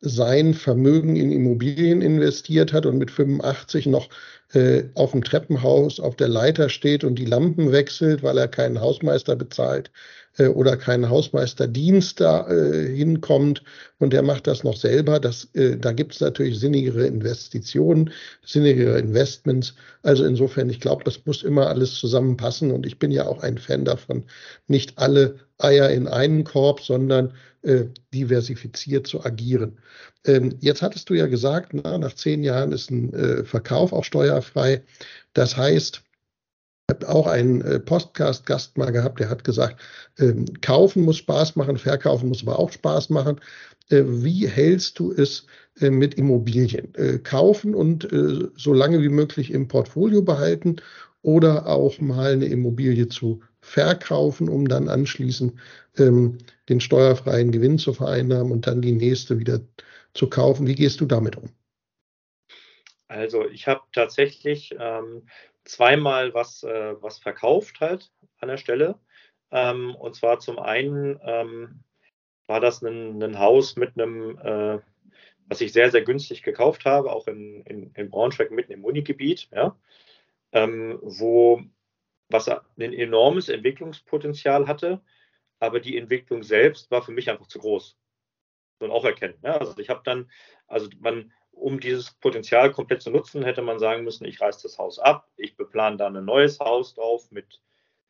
sein 0.00 0.54
Vermögen 0.54 1.16
in 1.16 1.31
Immobilien 1.31 2.00
investiert 2.00 2.72
hat 2.72 2.87
und 2.87 2.98
mit 2.98 3.11
85 3.11 3.87
noch 3.87 4.09
äh, 4.54 4.85
auf 4.94 5.12
dem 5.12 5.22
Treppenhaus 5.22 6.00
auf 6.00 6.16
der 6.16 6.28
Leiter 6.28 6.70
steht 6.70 7.04
und 7.04 7.16
die 7.16 7.26
Lampen 7.26 7.70
wechselt, 7.70 8.22
weil 8.22 8.38
er 8.38 8.48
keinen 8.48 8.81
Hausmeister 8.81 9.37
bezahlt 9.37 9.90
äh, 10.38 10.46
oder 10.46 10.78
keinen 10.78 11.11
Hausmeisterdienst 11.11 12.18
da 12.18 12.48
äh, 12.48 12.96
hinkommt 12.96 13.62
und 13.98 14.14
der 14.14 14.22
macht 14.22 14.46
das 14.46 14.64
noch 14.64 14.76
selber. 14.76 15.20
Das, 15.20 15.48
äh, 15.54 15.76
da 15.76 15.92
gibt 15.92 16.14
es 16.14 16.20
natürlich 16.20 16.59
sinnigere 16.59 17.07
Investitionen, 17.07 18.11
sinnigere 18.42 18.98
Investments. 18.98 19.74
Also 20.02 20.24
insofern, 20.24 20.70
ich 20.70 20.81
glaube, 20.81 21.04
das 21.04 21.20
muss 21.26 21.42
immer 21.42 21.66
alles 21.66 21.94
zusammenpassen 21.96 22.70
und 22.70 22.87
ich 22.87 22.98
bin 22.98 23.11
ja 23.11 23.26
auch 23.26 23.42
ein 23.42 23.59
Fan 23.59 23.85
davon, 23.85 24.24
nicht 24.66 24.96
alle 24.96 25.40
Eier 25.59 25.90
in 25.90 26.07
einen 26.09 26.44
Korb, 26.44 26.81
sondern 26.81 27.35
äh, 27.68 27.90
diversifiziert 28.14 29.07
zu 29.07 29.24
agieren. 29.24 29.78
Ähm, 30.24 30.57
jetzt 30.61 30.83
hattest 30.83 31.11
du 31.11 31.14
ja 31.14 31.26
gesagt, 31.26 31.74
na, 31.74 31.98
nach 31.98 32.14
zehn 32.14 32.42
Jahren 32.42 32.72
ist 32.72 32.90
ein 32.90 33.12
äh, 33.12 33.44
Verkauf 33.44 33.92
auch 33.92 34.04
steuerfrei. 34.04 34.83
Das 35.35 35.57
heißt, 35.57 36.02
ich 36.90 36.94
habe 36.94 37.09
auch 37.09 37.26
einen 37.26 37.61
äh, 37.61 37.78
Podcast-Gast 37.78 38.78
mal 38.78 38.90
gehabt, 38.90 39.20
der 39.20 39.28
hat 39.28 39.44
gesagt, 39.44 39.81
ähm, 40.18 40.46
kaufen 40.62 41.02
muss 41.02 41.18
Spaß 41.18 41.57
machen, 41.57 41.76
verkaufen 41.76 42.28
muss 42.31 42.42
aber 42.42 42.59
auch 42.59 42.72
Spaß 42.72 43.11
machen. 43.11 43.38
Äh, 43.90 44.04
wie 44.07 44.48
hältst 44.48 44.98
du 44.98 45.12
es 45.12 45.46
äh, 45.78 45.90
mit 45.90 46.14
Immobilien? 46.14 46.94
Äh, 46.94 47.18
kaufen 47.18 47.74
und 47.74 48.11
äh, 48.11 48.48
so 48.57 48.72
lange 48.72 49.02
wie 49.02 49.11
möglich 49.11 49.50
im 49.50 49.68
Portfolio 49.68 50.22
behalten 50.22 50.76
oder 51.20 51.66
auch 51.66 52.00
mal 52.00 52.33
eine 52.33 52.46
Immobilie 52.46 53.09
zu 53.09 53.42
verkaufen, 53.68 54.48
um 54.48 54.66
dann 54.68 54.88
anschließend 54.88 55.54
ähm, 55.98 56.38
den 56.68 56.81
steuerfreien 56.81 57.52
Gewinn 57.52 57.78
zu 57.78 57.92
vereinnahmen 57.92 58.52
und 58.52 58.66
dann 58.66 58.83
die 58.83 58.92
nächste 58.92 59.38
wieder 59.38 59.61
zu 60.14 60.28
kaufen. 60.28 60.66
Wie 60.66 60.74
gehst 60.74 61.00
du 61.00 61.07
damit 61.07 61.37
um? 61.37 61.50
Also 63.09 63.48
ich 63.48 63.66
habe 63.66 63.83
tatsächlich 63.92 64.74
ähm, 64.78 65.26
zweimal 65.64 66.35
was, 66.35 66.62
äh, 66.62 66.94
was 67.00 67.18
verkauft 67.18 67.81
halt 67.81 68.11
an 68.40 68.48
der 68.48 68.59
Stelle. 68.59 68.98
Ähm, 69.50 69.94
und 69.94 70.14
zwar 70.14 70.40
zum 70.40 70.59
einen 70.59 71.18
ähm, 71.22 71.85
war 72.46 72.61
das 72.61 72.83
ein, 72.83 73.22
ein, 73.22 73.38
Haus 73.38 73.76
mit 73.76 73.98
einem, 73.98 74.38
äh, 74.38 74.78
was 75.46 75.61
ich 75.61 75.72
sehr, 75.72 75.90
sehr 75.90 76.02
günstig 76.02 76.42
gekauft 76.42 76.85
habe, 76.85 77.12
auch 77.12 77.26
in, 77.28 77.62
in, 77.62 77.90
in 77.94 78.11
Braunschweig 78.11 78.50
mitten 78.50 78.72
im 78.72 78.85
Unigebiet, 78.85 79.48
ja, 79.52 79.76
ähm, 80.52 80.98
wo 81.02 81.62
was 82.28 82.48
ein 82.48 82.92
enormes 82.92 83.48
Entwicklungspotenzial 83.48 84.66
hatte, 84.66 85.00
aber 85.58 85.80
die 85.80 85.96
Entwicklung 85.96 86.42
selbst 86.42 86.90
war 86.90 87.02
für 87.02 87.12
mich 87.12 87.30
einfach 87.30 87.46
zu 87.46 87.58
groß. 87.58 87.96
dann 88.80 88.90
auch 88.90 89.04
erkennen. 89.04 89.38
Ja? 89.42 89.56
Also 89.58 89.76
ich 89.78 89.90
habe 89.90 90.02
dann, 90.04 90.30
also 90.68 90.88
man, 91.00 91.32
um 91.50 91.80
dieses 91.80 92.12
Potenzial 92.12 92.70
komplett 92.70 93.02
zu 93.02 93.10
nutzen, 93.10 93.42
hätte 93.42 93.62
man 93.62 93.78
sagen 93.78 94.04
müssen, 94.04 94.24
ich 94.24 94.40
reiße 94.40 94.62
das 94.62 94.78
Haus 94.78 94.98
ab, 94.98 95.28
ich 95.36 95.56
beplane 95.56 95.96
dann 95.96 96.16
ein 96.16 96.24
neues 96.24 96.60
Haus 96.60 96.94
drauf 96.94 97.30
mit, 97.32 97.60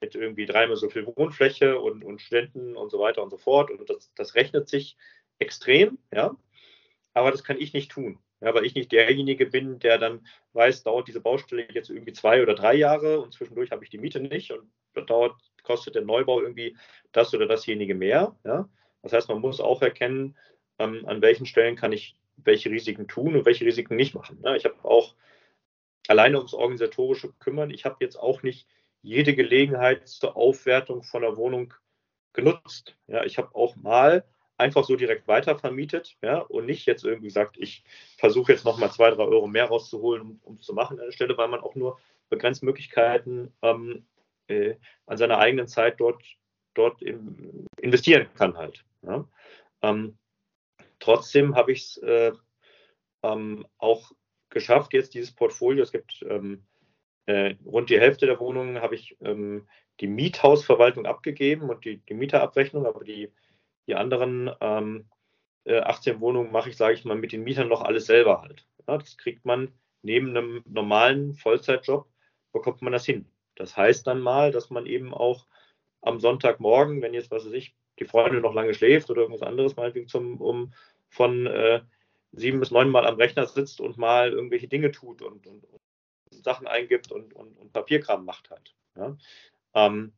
mit 0.00 0.14
irgendwie 0.14 0.46
dreimal 0.46 0.76
so 0.76 0.90
viel 0.90 1.06
Wohnfläche 1.06 1.80
und, 1.80 2.04
und 2.04 2.20
Studenten 2.20 2.76
und 2.76 2.90
so 2.90 2.98
weiter 2.98 3.22
und 3.22 3.30
so 3.30 3.38
fort. 3.38 3.70
Und 3.70 3.88
das, 3.88 4.12
das 4.14 4.34
rechnet 4.34 4.68
sich 4.68 4.96
extrem, 5.38 5.98
ja. 6.12 6.36
Aber 7.14 7.30
das 7.30 7.42
kann 7.44 7.58
ich 7.58 7.72
nicht 7.72 7.90
tun. 7.90 8.18
Ja, 8.40 8.54
weil 8.54 8.64
ich 8.64 8.74
nicht 8.74 8.92
derjenige 8.92 9.46
bin, 9.46 9.80
der 9.80 9.98
dann 9.98 10.26
weiß, 10.52 10.84
dauert 10.84 11.08
diese 11.08 11.20
Baustelle 11.20 11.66
jetzt 11.72 11.90
irgendwie 11.90 12.12
zwei 12.12 12.40
oder 12.42 12.54
drei 12.54 12.74
Jahre 12.74 13.20
und 13.20 13.32
zwischendurch 13.32 13.72
habe 13.72 13.82
ich 13.82 13.90
die 13.90 13.98
Miete 13.98 14.20
nicht 14.20 14.52
und 14.52 14.70
dauert, 15.08 15.34
kostet 15.62 15.94
der 15.94 16.02
Neubau 16.02 16.40
irgendwie 16.40 16.76
das 17.12 17.34
oder 17.34 17.46
dasjenige 17.46 17.94
mehr. 17.94 18.36
Ja? 18.44 18.68
Das 19.02 19.12
heißt, 19.12 19.28
man 19.28 19.40
muss 19.40 19.60
auch 19.60 19.82
erkennen, 19.82 20.36
ähm, 20.78 21.04
an 21.06 21.20
welchen 21.20 21.46
Stellen 21.46 21.76
kann 21.76 21.92
ich 21.92 22.16
welche 22.36 22.70
Risiken 22.70 23.08
tun 23.08 23.36
und 23.36 23.44
welche 23.44 23.64
Risiken 23.64 23.96
nicht 23.96 24.14
machen. 24.14 24.40
Ja? 24.44 24.54
Ich 24.54 24.64
habe 24.64 24.76
auch 24.84 25.14
alleine 26.06 26.38
ums 26.38 26.54
organisatorische 26.54 27.32
kümmern, 27.40 27.70
ich 27.70 27.84
habe 27.84 27.96
jetzt 28.00 28.16
auch 28.16 28.42
nicht 28.42 28.68
jede 29.02 29.34
Gelegenheit 29.34 30.08
zur 30.08 30.36
Aufwertung 30.36 31.02
von 31.02 31.22
der 31.22 31.36
Wohnung 31.36 31.74
genutzt. 32.32 32.96
Ja, 33.06 33.24
ich 33.24 33.38
habe 33.38 33.54
auch 33.54 33.76
mal 33.76 34.24
einfach 34.58 34.84
so 34.84 34.96
direkt 34.96 35.28
weitervermietet 35.28 36.16
ja, 36.20 36.38
und 36.38 36.66
nicht 36.66 36.84
jetzt 36.86 37.04
irgendwie 37.04 37.30
sagt, 37.30 37.56
ich 37.58 37.84
versuche 38.16 38.52
jetzt 38.52 38.64
nochmal 38.64 38.90
zwei, 38.90 39.10
drei 39.10 39.22
Euro 39.22 39.46
mehr 39.46 39.66
rauszuholen, 39.66 40.40
um 40.42 40.56
es 40.56 40.66
zu 40.66 40.74
machen 40.74 40.98
an 40.98 41.06
der 41.06 41.12
Stelle, 41.12 41.38
weil 41.38 41.48
man 41.48 41.60
auch 41.60 41.76
nur 41.76 41.98
begrenzt 42.28 42.62
Möglichkeiten 42.62 43.54
ähm, 43.62 44.04
äh, 44.48 44.74
an 45.06 45.16
seiner 45.16 45.38
eigenen 45.38 45.68
Zeit 45.68 46.00
dort, 46.00 46.22
dort 46.74 47.00
im, 47.02 47.66
investieren 47.80 48.28
kann 48.34 48.56
halt. 48.56 48.84
Ja. 49.02 49.26
Ähm, 49.82 50.18
trotzdem 50.98 51.54
habe 51.54 51.72
ich 51.72 51.82
es 51.82 51.96
äh, 51.98 52.32
ähm, 53.22 53.66
auch 53.78 54.12
geschafft, 54.50 54.92
jetzt 54.92 55.14
dieses 55.14 55.32
Portfolio, 55.32 55.82
es 55.82 55.92
gibt 55.92 56.24
ähm, 56.28 56.64
äh, 57.26 57.54
rund 57.64 57.90
die 57.90 58.00
Hälfte 58.00 58.26
der 58.26 58.40
Wohnungen 58.40 58.80
habe 58.80 58.94
ich 58.94 59.16
ähm, 59.20 59.68
die 60.00 60.06
Miethausverwaltung 60.06 61.06
abgegeben 61.06 61.68
und 61.68 61.84
die, 61.84 61.98
die 61.98 62.14
Mieterabrechnung, 62.14 62.86
aber 62.86 63.04
die 63.04 63.32
die 63.88 63.94
anderen 63.94 64.50
ähm, 64.60 65.08
äh, 65.64 65.80
18 65.80 66.20
Wohnungen 66.20 66.52
mache 66.52 66.70
ich, 66.70 66.76
sage 66.76 66.94
ich 66.94 67.04
mal, 67.04 67.16
mit 67.16 67.32
den 67.32 67.42
Mietern 67.42 67.68
noch 67.68 67.82
alles 67.82 68.06
selber 68.06 68.42
halt. 68.42 68.66
Ja, 68.86 68.98
das 68.98 69.16
kriegt 69.16 69.44
man 69.44 69.72
neben 70.02 70.30
einem 70.30 70.62
normalen 70.66 71.34
Vollzeitjob, 71.34 72.06
bekommt 72.52 72.82
man 72.82 72.92
das 72.92 73.04
hin. 73.04 73.26
Das 73.56 73.76
heißt 73.76 74.06
dann 74.06 74.20
mal, 74.20 74.52
dass 74.52 74.70
man 74.70 74.86
eben 74.86 75.12
auch 75.12 75.46
am 76.00 76.20
Sonntagmorgen, 76.20 77.02
wenn 77.02 77.14
jetzt, 77.14 77.30
was 77.30 77.44
weiß 77.44 77.52
ich, 77.52 77.74
die 77.98 78.04
Freundin 78.04 78.42
noch 78.42 78.54
lange 78.54 78.74
schläft 78.74 79.10
oder 79.10 79.22
irgendwas 79.22 79.46
anderes, 79.46 79.74
meinetwegen 79.74 80.06
zum, 80.06 80.40
um 80.40 80.72
von 81.08 81.46
äh, 81.46 81.80
sieben 82.32 82.60
bis 82.60 82.70
neun 82.70 82.90
Mal 82.90 83.06
am 83.06 83.16
Rechner 83.16 83.46
sitzt 83.46 83.80
und 83.80 83.98
mal 83.98 84.32
irgendwelche 84.32 84.68
Dinge 84.68 84.92
tut 84.92 85.22
und, 85.22 85.46
und, 85.46 85.64
und 85.64 85.80
Sachen 86.30 86.66
eingibt 86.66 87.10
und, 87.10 87.32
und, 87.34 87.56
und, 87.56 87.72
Papierkram 87.72 88.24
macht 88.24 88.50
halt. 88.50 88.74
Ja. 88.96 89.16
Ähm, 89.74 90.12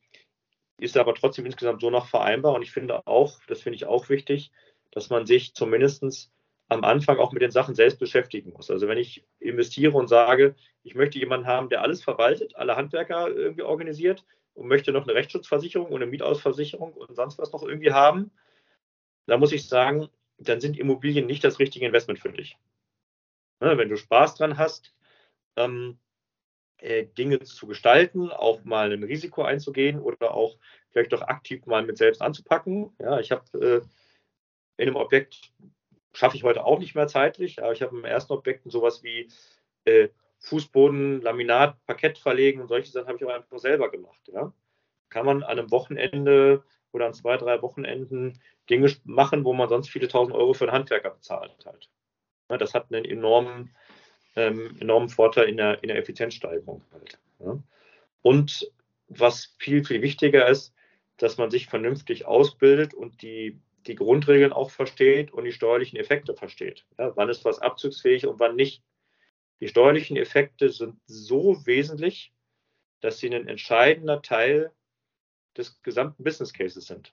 ist 0.81 0.97
aber 0.97 1.15
trotzdem 1.15 1.47
insgesamt 1.47 1.81
so 1.81 1.91
noch 1.91 2.07
vereinbar. 2.07 2.55
Und 2.55 2.63
ich 2.63 2.73
finde 2.73 3.07
auch, 3.07 3.41
das 3.47 3.61
finde 3.63 3.77
ich 3.77 3.87
auch 3.87 4.09
wichtig, 4.09 4.51
dass 4.91 5.11
man 5.11 5.27
sich 5.27 5.55
zumindest 5.55 6.31
am 6.69 6.85
Anfang 6.85 7.19
auch 7.19 7.33
mit 7.33 7.43
den 7.43 7.51
Sachen 7.51 7.75
selbst 7.75 7.99
beschäftigen 7.99 8.53
muss. 8.53 8.71
Also 8.71 8.89
wenn 8.89 8.99
ich 8.99 9.25
investiere 9.41 9.97
und 9.97 10.09
sage, 10.09 10.55
ich 10.83 10.95
möchte 10.95 11.19
jemanden 11.19 11.47
haben, 11.47 11.69
der 11.69 11.83
alles 11.83 12.03
verwaltet, 12.03 12.57
alle 12.57 12.77
Handwerker 12.77 13.29
irgendwie 13.29 13.63
organisiert 13.63 14.25
und 14.55 14.69
möchte 14.69 14.93
noch 14.93 15.05
eine 15.05 15.15
Rechtsschutzversicherung 15.15 15.89
und 15.89 16.01
eine 16.01 16.11
Mietausversicherung 16.11 16.93
und 16.93 17.15
sonst 17.15 17.39
was 17.39 17.53
noch 17.53 17.63
irgendwie 17.63 17.93
haben, 17.93 18.31
da 19.27 19.37
muss 19.37 19.53
ich 19.53 19.69
sagen, 19.69 20.09
dann 20.39 20.61
sind 20.61 20.79
Immobilien 20.79 21.27
nicht 21.27 21.45
das 21.45 21.59
richtige 21.59 21.87
Investment 21.87 22.19
für 22.19 22.33
dich. 22.33 22.57
Ne, 23.61 23.77
wenn 23.77 23.89
du 23.89 23.97
Spaß 23.97 24.37
dran 24.37 24.57
hast, 24.57 24.95
ähm, 25.57 25.99
äh, 26.09 26.10
Dinge 26.83 27.41
zu 27.41 27.67
gestalten, 27.67 28.31
auch 28.31 28.65
mal 28.65 28.93
ein 28.93 29.03
Risiko 29.05 29.43
einzugehen 29.43 30.01
oder 30.01 30.35
auch 30.35 30.57
vielleicht 30.91 31.13
doch 31.13 31.23
aktiv 31.23 31.67
mal 31.67 31.85
mit 31.85 31.99
selbst 31.99 32.23
anzupacken. 32.23 32.93
Ja, 32.99 33.21
ich 33.21 33.31
habe 33.31 33.45
äh, 33.59 34.83
in 34.83 34.89
einem 34.89 34.97
Objekt, 34.97 35.53
schaffe 36.13 36.37
ich 36.37 36.45
heute 36.45 36.65
auch 36.65 36.79
nicht 36.79 36.95
mehr 36.95 37.07
zeitlich, 37.07 37.63
aber 37.63 37.73
ich 37.73 37.83
habe 37.83 37.97
im 37.97 38.05
ersten 38.05 38.33
Objekt 38.33 38.71
sowas 38.71 39.03
wie 39.03 39.29
äh, 39.85 40.09
Fußboden, 40.39 41.21
Laminat, 41.21 41.77
Parkett 41.87 42.19
verlegen 42.19 42.63
und 42.63 42.69
solche 42.69 42.91
Sachen 42.91 43.09
habe 43.09 43.19
ich 43.19 43.25
auch 43.25 43.31
einfach 43.31 43.59
selber 43.59 43.91
gemacht. 43.91 44.21
Ja. 44.33 44.53
Kann 45.11 45.27
man 45.27 45.43
an 45.43 45.59
einem 45.59 45.71
Wochenende 45.71 46.65
oder 46.93 47.07
an 47.07 47.15
zwei, 47.15 47.37
drei 47.37 47.61
Wochenenden 47.63 48.41
Dinge 48.69 48.91
machen, 49.05 49.45
wo 49.45 49.53
man 49.53 49.69
sonst 49.69 49.91
viele 49.91 50.09
tausend 50.09 50.35
Euro 50.35 50.55
für 50.55 50.65
einen 50.65 50.73
Handwerker 50.73 51.11
bezahlt 51.11 51.67
hat. 51.67 51.91
Ja, 52.49 52.57
das 52.57 52.75
hat 52.75 52.93
einen 52.93 53.05
enormen 53.05 53.75
ähm, 54.37 54.77
enormen 54.81 55.09
Vorteil 55.09 55.49
in 55.49 55.57
der, 55.57 55.83
in 55.83 55.89
der 55.89 55.99
Effizienzsteigerung 55.99 56.83
halt. 56.93 57.19
Ja. 57.41 57.59
Und 58.23 58.71
was 59.09 59.55
viel, 59.59 59.85
viel 59.85 60.03
wichtiger 60.03 60.49
ist, 60.49 60.73
dass 61.17 61.37
man 61.37 61.51
sich 61.51 61.67
vernünftig 61.67 62.27
ausbildet 62.27 62.95
und 62.95 63.23
die, 63.23 63.61
die 63.87 63.95
Grundregeln 63.95 64.53
auch 64.53 64.71
versteht 64.71 65.33
und 65.33 65.45
die 65.45 65.53
steuerlichen 65.53 65.99
Effekte 65.99 66.35
versteht. 66.35 66.87
Ja, 66.99 67.15
wann 67.17 67.29
ist 67.29 67.45
was 67.45 67.59
abzugsfähig 67.59 68.27
und 68.27 68.39
wann 68.39 68.57
nicht. 68.57 68.83
Die 69.61 69.69
steuerlichen 69.69 70.17
Effekte 70.17 70.71
sind 70.71 70.99
so 71.07 71.67
wesentlich, 71.67 72.33
dass 73.01 73.19
sie 73.19 73.35
ein 73.35 73.49
entscheidender 73.49 74.23
Teil 74.23 74.73
des 75.57 75.83
gesamten 75.83 76.25
Business 76.25 76.53
Cases 76.53 76.87
sind. 76.87 77.13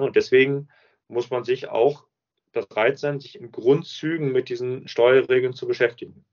Und 0.00 0.16
deswegen 0.16 0.68
muss 1.08 1.30
man 1.30 1.44
sich 1.44 1.68
auch 1.68 2.06
bereit 2.54 2.98
sein, 2.98 3.20
sich 3.20 3.38
in 3.38 3.52
Grundzügen 3.52 4.32
mit 4.32 4.48
diesen 4.48 4.88
Steuerregeln 4.88 5.54
zu 5.54 5.66
beschäftigen. 5.66 6.24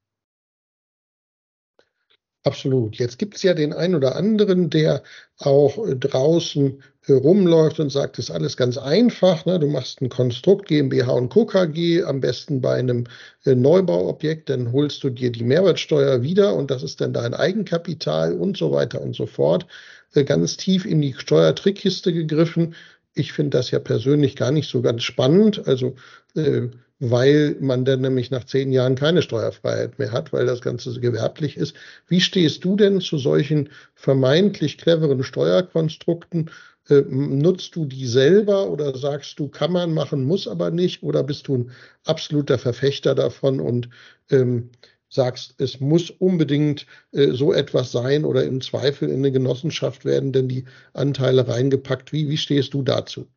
Absolut. 2.43 2.95
Jetzt 2.95 3.19
gibt 3.19 3.35
es 3.35 3.43
ja 3.43 3.53
den 3.53 3.71
einen 3.71 3.93
oder 3.93 4.15
anderen, 4.15 4.71
der 4.71 5.03
auch 5.37 5.77
draußen 5.99 6.81
rumläuft 7.07 7.79
und 7.79 7.91
sagt, 7.91 8.17
das 8.17 8.29
ist 8.29 8.31
alles 8.31 8.57
ganz 8.57 8.77
einfach. 8.77 9.45
Ne? 9.45 9.59
Du 9.59 9.67
machst 9.67 10.01
ein 10.01 10.09
Konstrukt 10.09 10.67
GmbH 10.67 11.11
und 11.11 11.29
Co. 11.29 11.45
KG, 11.45 12.03
am 12.03 12.19
besten 12.19 12.61
bei 12.61 12.75
einem 12.75 13.05
äh, 13.45 13.55
Neubauobjekt, 13.55 14.49
dann 14.49 14.71
holst 14.71 15.03
du 15.03 15.09
dir 15.09 15.31
die 15.31 15.43
Mehrwertsteuer 15.43 16.21
wieder 16.21 16.55
und 16.55 16.71
das 16.71 16.83
ist 16.83 17.01
dann 17.01 17.13
dein 17.13 17.33
Eigenkapital 17.33 18.33
und 18.33 18.57
so 18.57 18.71
weiter 18.71 19.01
und 19.01 19.15
so 19.15 19.25
fort. 19.25 19.67
Äh, 20.13 20.23
ganz 20.23 20.57
tief 20.57 20.85
in 20.85 21.01
die 21.01 21.13
Steuertrickkiste 21.13 22.13
gegriffen 22.13 22.75
ich 23.13 23.33
finde 23.33 23.57
das 23.57 23.71
ja 23.71 23.79
persönlich 23.79 24.35
gar 24.35 24.51
nicht 24.51 24.69
so 24.69 24.81
ganz 24.81 25.03
spannend, 25.03 25.67
also 25.67 25.95
äh, 26.35 26.67
weil 26.99 27.57
man 27.59 27.83
dann 27.83 28.01
nämlich 28.01 28.29
nach 28.29 28.43
zehn 28.43 28.71
Jahren 28.71 28.95
keine 28.95 29.23
Steuerfreiheit 29.23 29.97
mehr 29.97 30.11
hat, 30.11 30.31
weil 30.33 30.45
das 30.45 30.61
Ganze 30.61 30.99
gewerblich 30.99 31.57
ist. 31.57 31.75
Wie 32.07 32.21
stehst 32.21 32.63
du 32.63 32.75
denn 32.75 33.01
zu 33.01 33.17
solchen 33.17 33.69
vermeintlich 33.95 34.77
cleveren 34.77 35.23
Steuerkonstrukten? 35.23 36.51
Äh, 36.89 37.01
nutzt 37.09 37.75
du 37.75 37.85
die 37.85 38.05
selber 38.05 38.69
oder 38.69 38.95
sagst 38.95 39.39
du, 39.39 39.47
kann 39.47 39.71
man 39.71 39.93
machen, 39.93 40.25
muss 40.25 40.47
aber 40.47 40.69
nicht? 40.69 41.01
Oder 41.01 41.23
bist 41.23 41.47
du 41.47 41.57
ein 41.57 41.71
absoluter 42.05 42.59
Verfechter 42.59 43.15
davon 43.15 43.59
und 43.59 43.89
ähm, 44.29 44.69
sagst, 45.11 45.55
es 45.59 45.79
muss 45.79 46.09
unbedingt 46.09 46.87
äh, 47.11 47.31
so 47.31 47.53
etwas 47.53 47.91
sein 47.91 48.25
oder 48.25 48.43
im 48.45 48.61
Zweifel 48.61 49.09
in 49.09 49.17
eine 49.17 49.31
Genossenschaft 49.31 50.05
werden 50.05 50.31
denn 50.31 50.47
die 50.47 50.65
Anteile 50.93 51.47
reingepackt. 51.47 52.11
Wie, 52.13 52.29
wie 52.29 52.37
stehst 52.37 52.73
du 52.73 52.81
dazu? 52.81 53.27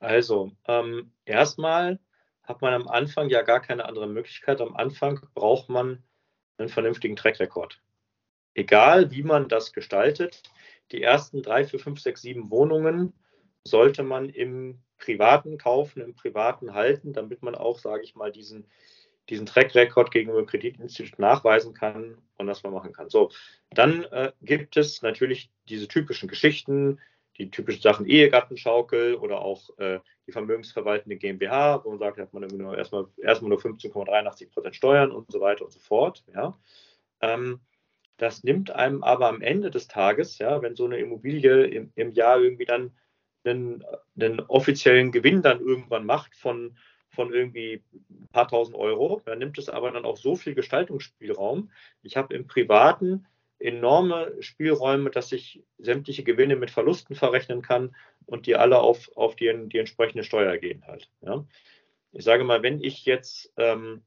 Also, 0.00 0.50
ähm, 0.66 1.12
erstmal 1.24 2.00
hat 2.42 2.60
man 2.60 2.74
am 2.74 2.88
Anfang 2.88 3.30
ja 3.30 3.42
gar 3.42 3.60
keine 3.60 3.84
andere 3.84 4.08
Möglichkeit. 4.08 4.60
Am 4.60 4.74
Anfang 4.74 5.20
braucht 5.34 5.68
man 5.68 6.02
einen 6.58 6.68
vernünftigen 6.68 7.14
Track-Record. 7.14 7.80
Egal, 8.54 9.12
wie 9.12 9.22
man 9.22 9.48
das 9.48 9.72
gestaltet, 9.72 10.42
die 10.90 11.02
ersten 11.02 11.42
drei, 11.42 11.64
vier, 11.64 11.78
fünf, 11.78 12.00
sechs, 12.00 12.20
sieben 12.20 12.50
Wohnungen 12.50 13.12
sollte 13.64 14.02
man 14.02 14.28
im 14.28 14.82
Privaten 14.98 15.56
kaufen, 15.56 16.02
im 16.02 16.14
Privaten 16.14 16.74
halten, 16.74 17.12
damit 17.12 17.42
man 17.42 17.54
auch, 17.54 17.78
sage 17.78 18.02
ich 18.02 18.14
mal, 18.16 18.32
diesen 18.32 18.66
diesen 19.28 19.46
Track 19.46 19.74
Record 19.74 20.10
gegenüber 20.10 20.42
dem 20.42 20.46
Kreditinstitut 20.46 21.18
nachweisen 21.18 21.74
kann 21.74 22.18
und 22.36 22.46
das 22.46 22.62
man 22.62 22.72
machen 22.72 22.92
kann. 22.92 23.08
So, 23.08 23.30
dann 23.70 24.04
äh, 24.04 24.32
gibt 24.42 24.76
es 24.76 25.02
natürlich 25.02 25.50
diese 25.68 25.88
typischen 25.88 26.28
Geschichten, 26.28 26.98
die 27.38 27.50
typischen 27.50 27.82
Sachen 27.82 28.06
Ehegattenschaukel 28.06 29.14
oder 29.14 29.40
auch 29.40 29.76
äh, 29.78 30.00
die 30.26 30.32
vermögensverwaltende 30.32 31.16
GmbH, 31.16 31.84
wo 31.84 31.90
man 31.90 31.98
sagt, 31.98 32.18
hat 32.18 32.32
man 32.34 32.46
nur 32.48 32.76
erstmal, 32.76 33.06
erstmal 33.16 33.50
nur 33.50 33.60
15,83 33.60 34.50
Prozent 34.50 34.76
Steuern 34.76 35.10
und 35.10 35.30
so 35.30 35.40
weiter 35.40 35.64
und 35.64 35.72
so 35.72 35.80
fort. 35.80 36.24
Ja. 36.34 36.58
Ähm, 37.20 37.60
das 38.18 38.44
nimmt 38.44 38.70
einem 38.70 39.02
aber 39.02 39.28
am 39.28 39.40
Ende 39.40 39.70
des 39.70 39.88
Tages, 39.88 40.38
ja, 40.38 40.62
wenn 40.62 40.76
so 40.76 40.84
eine 40.84 40.98
Immobilie 40.98 41.64
im, 41.64 41.92
im 41.94 42.12
Jahr 42.12 42.40
irgendwie 42.40 42.66
dann 42.66 42.92
einen, 43.44 43.84
einen 44.14 44.40
offiziellen 44.40 45.10
Gewinn 45.10 45.42
dann 45.42 45.60
irgendwann 45.60 46.06
macht 46.06 46.36
von 46.36 46.76
von 47.14 47.32
irgendwie 47.32 47.82
ein 48.10 48.28
paar 48.32 48.48
tausend 48.48 48.76
Euro. 48.76 49.20
Da 49.24 49.34
nimmt 49.34 49.58
es 49.58 49.68
aber 49.68 49.90
dann 49.90 50.04
auch 50.04 50.16
so 50.16 50.36
viel 50.36 50.54
Gestaltungsspielraum. 50.54 51.70
Ich 52.02 52.16
habe 52.16 52.34
im 52.34 52.46
Privaten 52.46 53.26
enorme 53.58 54.34
Spielräume, 54.40 55.10
dass 55.10 55.32
ich 55.32 55.62
sämtliche 55.78 56.24
Gewinne 56.24 56.56
mit 56.56 56.70
Verlusten 56.70 57.14
verrechnen 57.14 57.62
kann 57.62 57.94
und 58.26 58.46
die 58.46 58.56
alle 58.56 58.80
auf, 58.80 59.10
auf 59.16 59.36
die, 59.36 59.52
die 59.66 59.78
entsprechende 59.78 60.24
Steuer 60.24 60.56
gehen 60.58 60.84
halt. 60.86 61.08
Ja. 61.20 61.44
Ich 62.12 62.24
sage 62.24 62.44
mal, 62.44 62.62
wenn 62.62 62.82
ich 62.82 63.04
jetzt 63.04 63.52
ähm, 63.56 64.02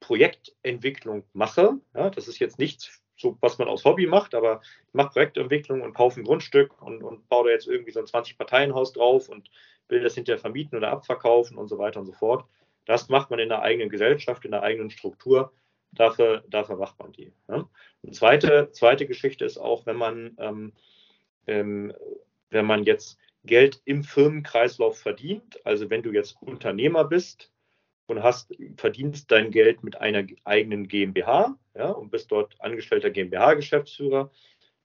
Projektentwicklung 0.00 1.24
mache, 1.32 1.78
ja, 1.94 2.10
das 2.10 2.28
ist 2.28 2.38
jetzt 2.38 2.58
nichts, 2.58 3.02
so, 3.16 3.36
was 3.40 3.58
man 3.58 3.68
aus 3.68 3.84
Hobby 3.84 4.06
macht, 4.06 4.34
aber 4.34 4.60
ich 4.88 4.94
mache 4.94 5.12
Projektentwicklung 5.12 5.82
und 5.82 5.94
kaufe 5.94 6.20
ein 6.20 6.24
Grundstück 6.24 6.80
und, 6.82 7.02
und 7.02 7.28
baue 7.28 7.46
da 7.46 7.50
jetzt 7.50 7.68
irgendwie 7.68 7.92
so 7.92 8.00
ein 8.00 8.06
20-Parteien-Haus 8.06 8.92
drauf 8.92 9.28
und 9.28 9.50
will 9.88 10.02
das 10.02 10.14
hinterher 10.14 10.38
vermieten 10.38 10.76
oder 10.76 10.90
abverkaufen 10.90 11.56
und 11.56 11.68
so 11.68 11.78
weiter 11.78 12.00
und 12.00 12.06
so 12.06 12.12
fort. 12.12 12.44
Das 12.84 13.08
macht 13.08 13.30
man 13.30 13.38
in 13.38 13.48
der 13.48 13.62
eigenen 13.62 13.88
Gesellschaft, 13.88 14.44
in 14.44 14.50
der 14.50 14.62
eigenen 14.62 14.90
Struktur. 14.90 15.52
Dafür, 15.92 16.42
dafür 16.48 16.76
macht 16.76 16.98
man 16.98 17.12
die. 17.12 17.32
Ja. 17.48 17.68
Eine 18.02 18.12
zweite, 18.12 18.70
zweite 18.72 19.06
Geschichte 19.06 19.44
ist 19.44 19.58
auch, 19.58 19.86
wenn 19.86 19.96
man, 19.96 20.36
ähm, 20.38 20.72
ähm, 21.46 21.94
wenn 22.50 22.66
man 22.66 22.84
jetzt 22.84 23.18
Geld 23.44 23.80
im 23.84 24.02
Firmenkreislauf 24.02 24.98
verdient, 24.98 25.64
also 25.64 25.90
wenn 25.90 26.02
du 26.02 26.12
jetzt 26.12 26.36
Unternehmer 26.40 27.04
bist 27.04 27.52
und 28.06 28.22
hast, 28.22 28.56
verdienst 28.76 29.30
dein 29.30 29.50
Geld 29.50 29.84
mit 29.84 30.00
einer 30.00 30.26
eigenen 30.44 30.88
GmbH 30.88 31.56
ja, 31.74 31.90
und 31.90 32.10
bist 32.10 32.32
dort 32.32 32.60
angestellter 32.60 33.10
GmbH-Geschäftsführer, 33.10 34.30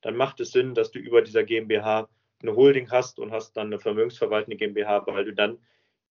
dann 0.01 0.15
macht 0.15 0.39
es 0.39 0.51
Sinn, 0.51 0.75
dass 0.75 0.91
du 0.91 0.99
über 0.99 1.21
dieser 1.21 1.43
GmbH 1.43 2.09
eine 2.41 2.55
Holding 2.55 2.89
hast 2.91 3.19
und 3.19 3.31
hast 3.31 3.57
dann 3.57 3.67
eine 3.67 3.79
vermögensverwaltende 3.79 4.57
GmbH, 4.57 5.05
weil 5.07 5.25
du 5.25 5.33
dann 5.33 5.59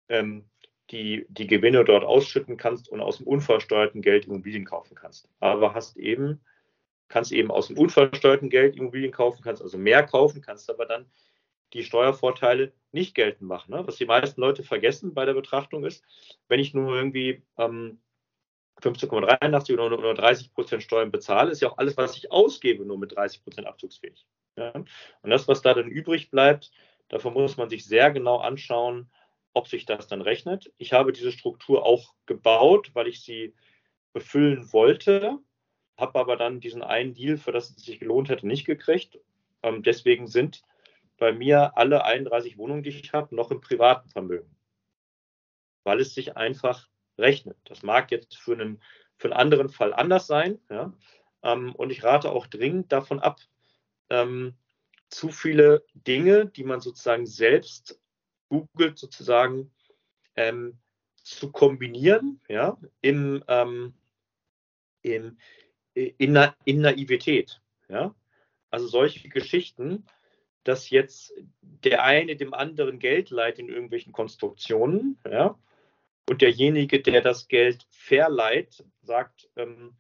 ähm, 0.09 0.45
die, 0.91 1.27
die 1.29 1.47
Gewinne 1.47 1.85
dort 1.85 2.05
ausschütten 2.05 2.57
kannst 2.57 2.89
und 2.89 3.01
aus 3.01 3.19
dem 3.19 3.27
unversteuerten 3.27 4.03
Geld 4.03 4.27
Immobilien 4.27 4.65
kaufen 4.65 4.95
kannst. 4.95 5.29
Aber 5.41 5.75
hast 5.75 5.97
eben, 5.97 6.41
kannst 7.09 7.33
eben 7.33 7.51
aus 7.51 7.69
dem 7.69 7.79
unversteuerten 7.79 8.51
Geld 8.51 8.77
Immobilien 8.77 9.13
kaufen, 9.13 9.43
kannst 9.43 9.63
also 9.63 9.79
mehr 9.79 10.05
kaufen, 10.05 10.41
kannst 10.41 10.71
aber 10.71 10.87
dann 10.87 11.07
die 11.75 11.85
Steuervorteile 11.85 12.73
nicht 12.93 13.15
geltend 13.15 13.49
machen. 13.49 13.73
Ne? 13.73 13.87
Was 13.87 13.97
die 13.97 14.07
meisten 14.07 14.41
Leute 14.41 14.63
vergessen 14.63 15.13
bei 15.13 15.27
der 15.27 15.35
Betrachtung 15.35 15.85
ist, 15.85 16.03
wenn 16.49 16.61
ich 16.61 16.73
nur 16.73 16.95
irgendwie 16.95 17.43
ähm, 17.59 18.01
15,83 18.81 19.75
oder, 19.75 19.99
oder 19.99 20.15
30 20.15 20.55
Prozent 20.55 20.83
Steuern 20.83 21.11
bezahle, 21.11 21.51
ist 21.51 21.61
ja 21.61 21.71
auch 21.71 21.79
alles, 21.79 21.97
was 21.97 22.17
ich 22.17 22.33
ausgebe, 22.33 22.87
nur 22.87 22.99
mit 22.99 23.15
30 23.15 23.43
Prozent 23.43 23.67
abzugsfähig. 23.67 24.27
Ja? 24.59 24.73
Und 24.73 25.31
das, 25.31 25.49
was 25.49 25.63
da 25.63 25.75
dann 25.75 25.89
übrig 25.89 26.31
bleibt, 26.31 26.71
davon 27.09 27.35
muss 27.35 27.57
man 27.57 27.69
sich 27.69 27.85
sehr 27.87 28.11
genau 28.11 28.39
anschauen, 28.39 29.11
ob 29.55 29.69
sich 29.69 29.87
das 29.87 30.07
dann 30.07 30.21
rechnet. 30.21 30.73
Ich 30.79 30.93
habe 30.93 31.13
diese 31.13 31.33
Struktur 31.33 31.85
auch 31.85 32.15
gebaut, 32.27 32.91
weil 32.95 33.09
ich 33.09 33.23
sie 33.23 33.55
befüllen 34.13 34.73
wollte, 34.73 35.39
habe 35.97 36.19
aber 36.19 36.37
dann 36.37 36.61
diesen 36.61 36.83
einen 36.83 37.15
Deal, 37.15 37.37
für 37.37 37.53
das 37.53 37.71
es 37.71 37.85
sich 37.85 37.99
gelohnt 37.99 38.29
hätte, 38.29 38.47
nicht 38.47 38.65
gekriegt. 38.65 39.19
Ähm, 39.63 39.83
deswegen 39.83 40.27
sind 40.27 40.63
bei 41.19 41.33
mir 41.33 41.77
alle 41.77 42.05
31 42.05 42.57
Wohnungen, 42.59 42.83
die 42.83 42.91
ich 42.91 43.13
habe, 43.13 43.35
noch 43.35 43.51
im 43.51 43.61
privaten 43.61 44.09
Vermögen, 44.09 44.57
weil 45.85 46.01
es 46.01 46.15
sich 46.15 46.37
einfach 46.37 46.89
rechnet. 47.19 47.57
Das 47.65 47.83
mag 47.83 48.11
jetzt 48.13 48.37
für 48.37 48.53
einen, 48.53 48.81
für 49.17 49.29
einen 49.29 49.41
anderen 49.41 49.69
Fall 49.69 49.93
anders 49.93 50.27
sein. 50.27 50.61
Ja? 50.71 50.93
Ähm, 51.43 51.75
und 51.75 51.91
ich 51.91 52.05
rate 52.05 52.31
auch 52.31 52.47
dringend 52.47 52.93
davon 52.93 53.19
ab, 53.19 53.41
ähm, 54.11 54.55
zu 55.11 55.31
viele 55.31 55.85
Dinge, 55.95 56.47
die 56.47 56.65
man 56.65 56.81
sozusagen 56.81 57.27
selbst 57.27 58.01
googelt, 58.49 58.99
sozusagen 58.99 59.73
ähm, 60.37 60.79
zu 61.17 61.51
kombinieren, 61.53 62.41
ja, 62.49 62.79
im, 63.01 63.45
ähm, 63.49 63.95
im, 65.03 65.39
in, 65.95 66.33
Na 66.33 66.55
in 66.65 66.81
Naivität. 66.81 67.61
Ja? 67.89 68.15
Also 68.71 68.87
solche 68.87 69.29
Geschichten, 69.29 70.07
dass 70.65 70.91
jetzt 70.91 71.33
der 71.61 72.05
eine 72.05 72.37
dem 72.37 72.55
anderen 72.55 72.99
Geld 72.99 73.31
leiht 73.31 73.59
in 73.59 73.69
irgendwelchen 73.69 74.13
Konstruktionen, 74.13 75.19
ja, 75.29 75.59
und 76.29 76.43
derjenige, 76.43 77.01
der 77.01 77.23
das 77.23 77.49
Geld 77.49 77.87
verleiht, 77.91 78.85
sagt, 79.01 79.49
ähm, 79.57 79.97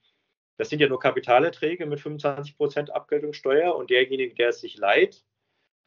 das 0.59 0.69
sind 0.69 0.81
ja 0.81 0.89
nur 0.89 0.99
Kapitalerträge 0.99 1.87
mit 1.87 2.01
25% 2.01 2.91
Abgeltungssteuer 2.91 3.75
und 3.75 3.91
derjenige, 3.91 4.35
der 4.35 4.51
es 4.51 4.61
sich 4.61 4.77
leiht, 4.77 5.25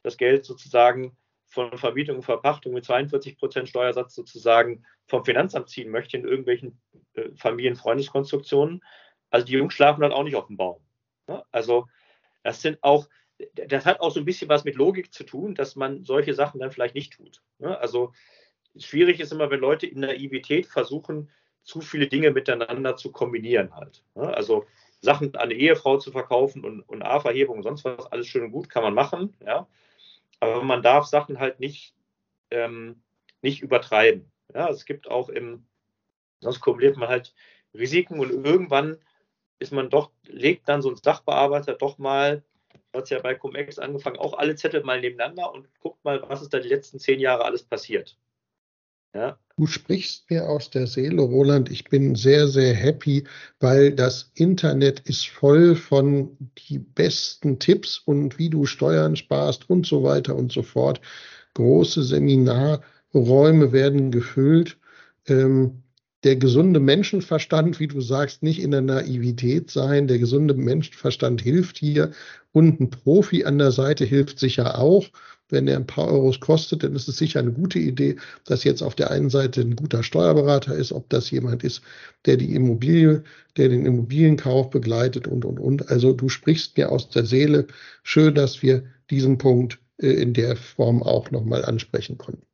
das 0.01 0.17
Geld 0.17 0.45
sozusagen 0.45 1.15
von 1.45 1.77
Vermietung 1.77 2.17
und 2.17 2.23
Verpachtung 2.23 2.73
mit 2.73 2.85
42% 2.85 3.65
Steuersatz 3.65 4.15
sozusagen 4.15 4.85
vom 5.07 5.25
Finanzamt 5.25 5.69
ziehen 5.69 5.91
möchte 5.91 6.15
in 6.15 6.23
irgendwelchen 6.23 6.81
äh, 7.13 7.29
Familienfreundeskonstruktionen. 7.35 8.81
Also 9.29 9.45
die 9.45 9.53
Jungs 9.53 9.73
schlafen 9.73 10.01
dann 10.01 10.13
auch 10.13 10.23
nicht 10.23 10.37
auf 10.37 10.47
dem 10.47 10.55
Baum. 10.55 10.81
Ne? 11.27 11.43
Also 11.51 11.87
das 12.43 12.61
sind 12.61 12.81
auch, 12.81 13.09
das 13.53 13.85
hat 13.85 13.99
auch 13.99 14.11
so 14.11 14.21
ein 14.21 14.25
bisschen 14.25 14.47
was 14.47 14.63
mit 14.63 14.75
Logik 14.75 15.13
zu 15.13 15.25
tun, 15.25 15.53
dass 15.53 15.75
man 15.75 16.05
solche 16.05 16.33
Sachen 16.33 16.61
dann 16.61 16.71
vielleicht 16.71 16.95
nicht 16.95 17.13
tut. 17.13 17.41
Ne? 17.59 17.77
Also 17.77 18.13
schwierig 18.77 19.19
ist 19.19 19.33
immer, 19.33 19.49
wenn 19.51 19.59
Leute 19.59 19.85
in 19.85 19.99
Naivität 19.99 20.65
versuchen, 20.65 21.29
zu 21.63 21.81
viele 21.81 22.07
Dinge 22.07 22.31
miteinander 22.31 22.95
zu 22.95 23.11
kombinieren 23.11 23.75
halt. 23.75 24.03
Ne? 24.15 24.33
Also 24.33 24.65
Sachen 25.01 25.35
an 25.35 25.43
eine 25.43 25.53
Ehefrau 25.53 25.97
zu 25.97 26.11
verkaufen 26.11 26.63
und, 26.63 26.81
und 26.81 27.01
A-Verhebung 27.01 27.57
und 27.57 27.63
sonst 27.63 27.85
was, 27.85 28.11
alles 28.11 28.27
schön 28.27 28.45
und 28.45 28.51
gut, 28.51 28.69
kann 28.69 28.83
man 28.83 28.93
machen, 28.93 29.35
ja. 29.45 29.67
Aber 30.39 30.63
man 30.63 30.81
darf 30.81 31.05
Sachen 31.05 31.39
halt 31.39 31.59
nicht, 31.59 31.95
ähm, 32.49 33.01
nicht 33.41 33.61
übertreiben. 33.61 34.31
Ja, 34.53 34.69
es 34.69 34.85
gibt 34.85 35.09
auch 35.09 35.29
im, 35.29 35.65
sonst 36.39 36.59
kumuliert 36.61 36.97
man 36.97 37.09
halt 37.09 37.33
Risiken 37.73 38.19
und 38.19 38.31
irgendwann 38.31 38.97
ist 39.59 39.71
man 39.71 39.89
doch, 39.89 40.11
legt 40.27 40.67
dann 40.67 40.81
so 40.81 40.89
ein 40.89 40.97
Sachbearbeiter 40.97 41.75
doch 41.75 41.97
mal 41.99 42.43
hat 42.93 43.09
ja 43.09 43.19
bei 43.19 43.35
Cum-Ex 43.35 43.79
angefangen, 43.79 44.17
auch 44.17 44.33
alle 44.33 44.55
Zettel 44.55 44.83
mal 44.83 44.99
nebeneinander 44.99 45.51
und 45.53 45.67
guckt 45.79 46.03
mal, 46.03 46.21
was 46.27 46.41
ist 46.41 46.53
da 46.53 46.59
die 46.59 46.67
letzten 46.67 46.99
zehn 46.99 47.19
Jahre 47.19 47.45
alles 47.45 47.63
passiert. 47.63 48.17
Ja. 49.13 49.37
Du 49.57 49.67
sprichst 49.67 50.29
mir 50.31 50.49
aus 50.49 50.69
der 50.69 50.87
Seele, 50.87 51.21
Roland. 51.21 51.69
Ich 51.69 51.83
bin 51.83 52.15
sehr, 52.15 52.47
sehr 52.47 52.73
happy, 52.73 53.25
weil 53.59 53.91
das 53.91 54.31
Internet 54.33 55.01
ist 55.01 55.27
voll 55.27 55.75
von 55.75 56.35
die 56.57 56.79
besten 56.79 57.59
Tipps 57.59 57.99
und 57.99 58.39
wie 58.39 58.49
du 58.49 58.65
Steuern 58.65 59.15
sparst 59.15 59.69
und 59.69 59.85
so 59.85 60.03
weiter 60.03 60.35
und 60.35 60.51
so 60.51 60.63
fort. 60.63 61.01
Große 61.53 62.03
Seminarräume 62.03 63.71
werden 63.71 64.09
gefüllt. 64.11 64.77
Ähm, 65.27 65.83
der 66.23 66.37
gesunde 66.37 66.79
Menschenverstand, 66.79 67.79
wie 67.79 67.87
du 67.87 67.99
sagst, 67.99 68.43
nicht 68.43 68.61
in 68.61 68.71
der 68.71 68.81
Naivität 68.81 69.69
sein. 69.71 70.07
Der 70.07 70.19
gesunde 70.19 70.53
Menschenverstand 70.53 71.41
hilft 71.41 71.77
hier 71.77 72.11
und 72.51 72.79
ein 72.79 72.89
Profi 72.89 73.43
an 73.43 73.57
der 73.57 73.71
Seite 73.71 74.05
hilft 74.05 74.39
sicher 74.39 74.79
auch. 74.79 75.07
Wenn 75.51 75.67
er 75.67 75.77
ein 75.77 75.87
paar 75.87 76.07
Euros 76.07 76.39
kostet, 76.39 76.83
dann 76.83 76.95
ist 76.95 77.07
es 77.07 77.17
sicher 77.17 77.39
eine 77.39 77.51
gute 77.51 77.79
Idee, 77.79 78.17
dass 78.45 78.63
jetzt 78.63 78.81
auf 78.81 78.95
der 78.95 79.11
einen 79.11 79.29
Seite 79.29 79.61
ein 79.61 79.75
guter 79.75 80.03
Steuerberater 80.03 80.75
ist, 80.75 80.91
ob 80.91 81.09
das 81.09 81.29
jemand 81.31 81.63
ist, 81.63 81.81
der 82.25 82.37
die 82.37 82.55
Immobilie, 82.55 83.23
der 83.57 83.69
den 83.69 83.85
Immobilienkauf 83.85 84.69
begleitet 84.69 85.27
und, 85.27 85.45
und, 85.45 85.59
und. 85.59 85.89
Also 85.89 86.13
du 86.13 86.29
sprichst 86.29 86.77
mir 86.77 86.91
aus 86.91 87.09
der 87.09 87.25
Seele. 87.25 87.67
Schön, 88.03 88.35
dass 88.35 88.61
wir 88.61 88.83
diesen 89.09 89.37
Punkt 89.37 89.79
äh, 90.01 90.07
in 90.07 90.33
der 90.33 90.55
Form 90.55 91.03
auch 91.03 91.31
nochmal 91.31 91.65
ansprechen 91.65 92.17
konnten. 92.17 92.45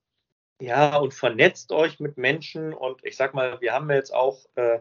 Ja, 0.60 0.98
und 0.98 1.14
vernetzt 1.14 1.72
euch 1.72 2.00
mit 2.00 2.18
Menschen. 2.18 2.74
Und 2.74 3.04
ich 3.04 3.16
sag 3.16 3.34
mal, 3.34 3.62
wir 3.62 3.74
haben 3.74 3.90
jetzt 3.92 4.14
auch 4.14 4.46
äh, 4.56 4.80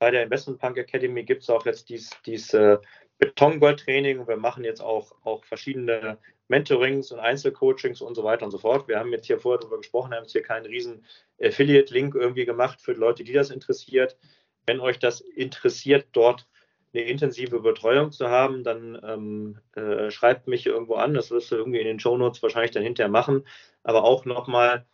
bei 0.00 0.10
der 0.10 0.24
Investment 0.24 0.58
Punk 0.58 0.78
Academy 0.78 1.24
gibt 1.24 1.42
es 1.42 1.50
auch 1.50 1.66
jetzt 1.66 1.90
dieses 1.90 2.10
dies, 2.24 2.54
äh, 2.54 2.78
Betongold-Training. 3.20 4.26
Wir 4.26 4.36
machen 4.36 4.64
jetzt 4.64 4.80
auch, 4.80 5.14
auch 5.22 5.44
verschiedene 5.44 6.18
Mentorings 6.48 7.12
und 7.12 7.20
Einzelcoachings 7.20 8.00
und 8.00 8.16
so 8.16 8.24
weiter 8.24 8.44
und 8.44 8.50
so 8.50 8.58
fort. 8.58 8.88
Wir 8.88 8.98
haben 8.98 9.12
jetzt 9.12 9.26
hier 9.26 9.38
vorher 9.38 9.60
darüber 9.60 9.76
gesprochen, 9.76 10.12
haben 10.12 10.22
jetzt 10.22 10.32
hier 10.32 10.42
keinen 10.42 10.66
riesen 10.66 11.04
Affiliate-Link 11.40 12.14
irgendwie 12.14 12.46
gemacht 12.46 12.80
für 12.80 12.92
Leute, 12.92 13.22
die 13.22 13.32
das 13.32 13.50
interessiert. 13.50 14.16
Wenn 14.66 14.80
euch 14.80 14.98
das 14.98 15.20
interessiert, 15.20 16.08
dort 16.12 16.48
eine 16.92 17.04
intensive 17.04 17.60
Betreuung 17.60 18.10
zu 18.10 18.28
haben, 18.28 18.64
dann 18.64 18.98
ähm, 19.04 19.58
äh, 19.74 20.10
schreibt 20.10 20.48
mich 20.48 20.66
irgendwo 20.66 20.94
an. 20.94 21.14
Das 21.14 21.30
wirst 21.30 21.52
du 21.52 21.56
irgendwie 21.56 21.78
in 21.78 21.86
den 21.86 22.00
Show 22.00 22.16
Notes 22.16 22.42
wahrscheinlich 22.42 22.72
dann 22.72 22.82
hinterher 22.82 23.10
machen. 23.10 23.46
Aber 23.84 24.02
auch 24.02 24.24
nochmal, 24.24 24.86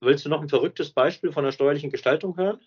willst 0.00 0.24
du 0.24 0.28
noch 0.28 0.42
ein 0.42 0.48
verrücktes 0.50 0.90
Beispiel 0.90 1.32
von 1.32 1.44
der 1.44 1.52
steuerlichen 1.52 1.90
Gestaltung 1.90 2.36
hören? 2.36 2.60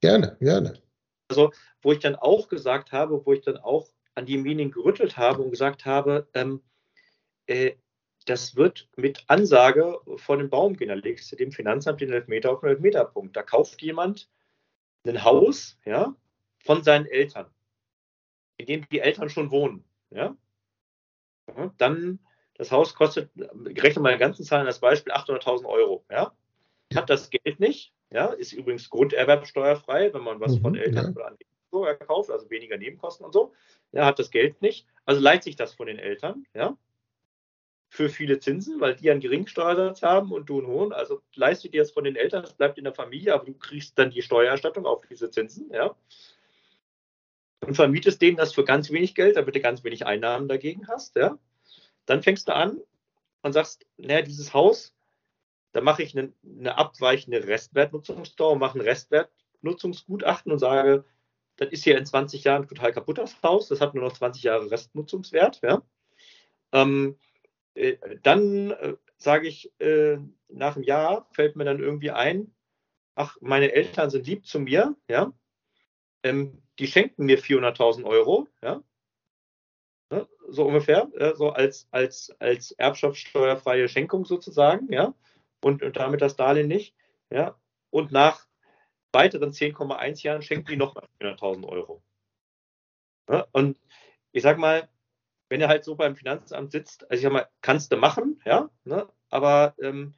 Gerne, 0.00 0.36
gerne. 0.40 0.80
Also, 1.28 1.52
wo 1.82 1.92
ich 1.92 1.98
dann 1.98 2.16
auch 2.16 2.48
gesagt 2.48 2.92
habe, 2.92 3.24
wo 3.24 3.32
ich 3.32 3.42
dann 3.42 3.58
auch 3.58 3.88
an 4.14 4.26
die 4.26 4.38
Medien 4.38 4.70
gerüttelt 4.70 5.16
habe 5.16 5.42
und 5.42 5.50
gesagt 5.50 5.86
habe, 5.86 6.28
ähm, 6.34 6.62
äh, 7.46 7.72
das 8.26 8.56
wird 8.56 8.88
mit 8.96 9.24
Ansage 9.26 9.98
vor 10.16 10.36
dem 10.36 10.50
Baum 10.50 10.76
gehen. 10.76 10.88
Da 10.88 10.94
legst 10.94 11.32
du 11.32 11.36
dem 11.36 11.50
Finanzamt 11.50 12.00
den 12.00 12.12
Elfmeter 12.12 12.52
auf 12.52 12.60
den 12.60 12.70
Elfmeterpunkt. 12.70 13.36
Da 13.36 13.42
kauft 13.42 13.82
jemand 13.82 14.28
ein 15.06 15.24
Haus 15.24 15.78
ja, 15.84 16.14
von 16.60 16.84
seinen 16.84 17.06
Eltern, 17.06 17.46
in 18.58 18.66
dem 18.66 18.88
die 18.90 19.00
Eltern 19.00 19.28
schon 19.28 19.50
wohnen. 19.50 19.84
Ja? 20.10 20.36
dann, 21.78 22.20
das 22.54 22.70
Haus 22.70 22.94
kostet, 22.94 23.30
ich 23.68 23.82
rechne 23.82 24.02
mal 24.02 24.12
in 24.12 24.18
ganzen 24.18 24.44
Zahlen 24.44 24.66
als 24.66 24.78
Beispiel, 24.78 25.12
800.000 25.12 25.66
Euro. 25.66 26.04
Ja? 26.10 26.32
Hat 26.94 27.10
das 27.10 27.30
Geld 27.30 27.58
nicht, 27.58 27.92
ja, 28.10 28.26
ist 28.26 28.52
übrigens 28.52 28.90
grunderwerbsteuerfrei, 28.90 30.12
wenn 30.14 30.22
man 30.22 30.40
was 30.40 30.56
mhm, 30.56 30.60
von 30.60 30.74
Eltern 30.76 31.06
ja. 31.06 31.10
oder 31.10 31.26
an 31.26 31.38
so 31.72 31.84
erkauft, 31.84 32.30
also 32.30 32.48
weniger 32.50 32.76
Nebenkosten 32.76 33.26
und 33.26 33.32
so. 33.32 33.52
Er 33.90 34.06
hat 34.06 34.18
das 34.18 34.30
Geld 34.30 34.62
nicht, 34.62 34.86
also 35.04 35.20
leiht 35.20 35.42
sich 35.42 35.56
das 35.56 35.74
von 35.74 35.86
den 35.86 35.98
Eltern, 35.98 36.46
ja, 36.54 36.76
für 37.88 38.08
viele 38.08 38.38
Zinsen, 38.38 38.80
weil 38.80 38.94
die 38.94 39.10
einen 39.10 39.20
geringen 39.20 39.48
Steuersatz 39.48 40.02
haben 40.02 40.32
und 40.32 40.48
du 40.48 40.58
einen 40.58 40.66
hohen. 40.66 40.92
Also 40.92 41.20
leistet 41.34 41.74
dir 41.74 41.82
das 41.82 41.90
von 41.90 42.04
den 42.04 42.16
Eltern, 42.16 42.42
das 42.42 42.54
bleibt 42.54 42.78
in 42.78 42.84
der 42.84 42.94
Familie, 42.94 43.34
aber 43.34 43.44
du 43.44 43.54
kriegst 43.54 43.98
dann 43.98 44.10
die 44.10 44.22
Steuererstattung 44.22 44.86
auf 44.86 45.04
diese 45.06 45.30
Zinsen, 45.30 45.70
ja. 45.72 45.94
Und 47.60 47.74
vermietest 47.74 48.20
denen 48.22 48.36
das 48.36 48.54
für 48.54 48.64
ganz 48.64 48.90
wenig 48.90 49.14
Geld, 49.14 49.36
damit 49.36 49.54
du 49.54 49.60
ganz 49.60 49.84
wenig 49.84 50.06
Einnahmen 50.06 50.48
dagegen 50.48 50.88
hast, 50.88 51.16
ja. 51.16 51.38
Dann 52.06 52.22
fängst 52.22 52.48
du 52.48 52.54
an 52.54 52.80
und 53.42 53.52
sagst, 53.52 53.86
naja, 53.98 54.22
dieses 54.22 54.54
Haus, 54.54 54.94
da 55.72 55.80
mache 55.80 56.02
ich 56.02 56.16
eine, 56.16 56.32
eine 56.44 56.78
abweichende 56.78 57.46
Restwertnutzungssteuer, 57.46 58.56
mache 58.56 58.78
ein 58.78 58.82
Restwertnutzungsgutachten 58.82 60.50
und 60.50 60.58
sage, 60.58 61.04
das 61.62 61.72
ist 61.72 61.84
hier 61.84 61.96
in 61.96 62.06
20 62.06 62.44
Jahren 62.44 62.66
total 62.66 62.92
kaputt, 62.92 63.18
das 63.18 63.40
Haus, 63.42 63.68
das 63.68 63.80
hat 63.80 63.94
nur 63.94 64.04
noch 64.04 64.12
20 64.12 64.42
Jahre 64.42 64.70
Restnutzungswert, 64.70 65.60
ja. 65.62 65.82
Ähm, 66.72 67.18
äh, 67.74 67.96
dann 68.22 68.70
äh, 68.72 68.94
sage 69.16 69.48
ich, 69.48 69.72
äh, 69.80 70.18
nach 70.48 70.76
einem 70.76 70.84
Jahr 70.84 71.28
fällt 71.32 71.56
mir 71.56 71.64
dann 71.64 71.80
irgendwie 71.80 72.10
ein, 72.10 72.54
ach, 73.14 73.36
meine 73.40 73.72
Eltern 73.72 74.10
sind 74.10 74.26
lieb 74.26 74.46
zu 74.46 74.58
mir, 74.60 74.96
ja, 75.08 75.32
ähm, 76.22 76.62
die 76.78 76.86
schenken 76.86 77.26
mir 77.26 77.38
400.000 77.38 78.04
Euro, 78.04 78.48
ja, 78.62 78.82
ne? 80.10 80.28
so 80.48 80.66
ungefähr, 80.66 81.10
ja, 81.18 81.34
so 81.36 81.50
als, 81.50 81.88
als, 81.90 82.34
als 82.40 82.72
erbschaftssteuerfreie 82.72 83.88
Schenkung 83.88 84.24
sozusagen, 84.24 84.92
ja, 84.92 85.14
und, 85.62 85.82
und 85.82 85.96
damit 85.96 86.20
das 86.20 86.36
Darlehen 86.36 86.68
nicht, 86.68 86.94
ja, 87.30 87.56
und 87.90 88.10
nach 88.12 88.46
weiteren 89.12 89.50
10,1 89.50 90.22
Jahren 90.22 90.42
schenken 90.42 90.70
die 90.70 90.76
nochmal 90.76 91.08
400.000 91.20 91.66
Euro. 91.68 92.02
Ja, 93.28 93.46
und 93.52 93.78
ich 94.32 94.42
sag 94.42 94.58
mal, 94.58 94.88
wenn 95.48 95.60
er 95.60 95.68
halt 95.68 95.84
so 95.84 95.94
beim 95.94 96.16
Finanzamt 96.16 96.72
sitzt, 96.72 97.10
also 97.10 97.14
ich 97.14 97.22
sag 97.22 97.32
mal, 97.32 97.48
kannst 97.60 97.92
du 97.92 97.96
machen, 97.96 98.40
ja, 98.44 98.70
ne? 98.84 99.08
aber 99.28 99.74
ähm, 99.80 100.14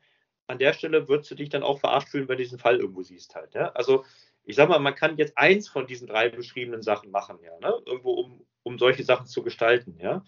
an 0.47 0.59
der 0.59 0.73
Stelle 0.73 1.09
würdest 1.09 1.31
du 1.31 1.35
dich 1.35 1.49
dann 1.49 1.63
auch 1.63 1.81
verarscht 1.81 2.09
fühlen, 2.09 2.29
wenn 2.29 2.37
du 2.37 2.45
diesen 2.45 2.59
Fall 2.59 2.79
irgendwo 2.79 3.03
siehst 3.03 3.35
halt. 3.35 3.55
Ja? 3.55 3.73
Also 3.73 4.05
ich 4.45 4.57
sag 4.57 4.69
mal, 4.69 4.79
man 4.79 4.95
kann 4.95 5.17
jetzt 5.17 5.37
eins 5.39 5.69
von 5.69 5.87
diesen 5.87 6.07
drei 6.07 6.29
beschriebenen 6.29 6.83
Sachen 6.83 7.11
machen, 7.11 7.39
ja, 7.43 7.59
ne? 7.61 7.75
irgendwo 7.87 8.13
um, 8.13 8.47
um 8.63 8.79
solche 8.79 9.03
Sachen 9.03 9.27
zu 9.27 9.43
gestalten, 9.43 9.99
ja. 9.99 10.23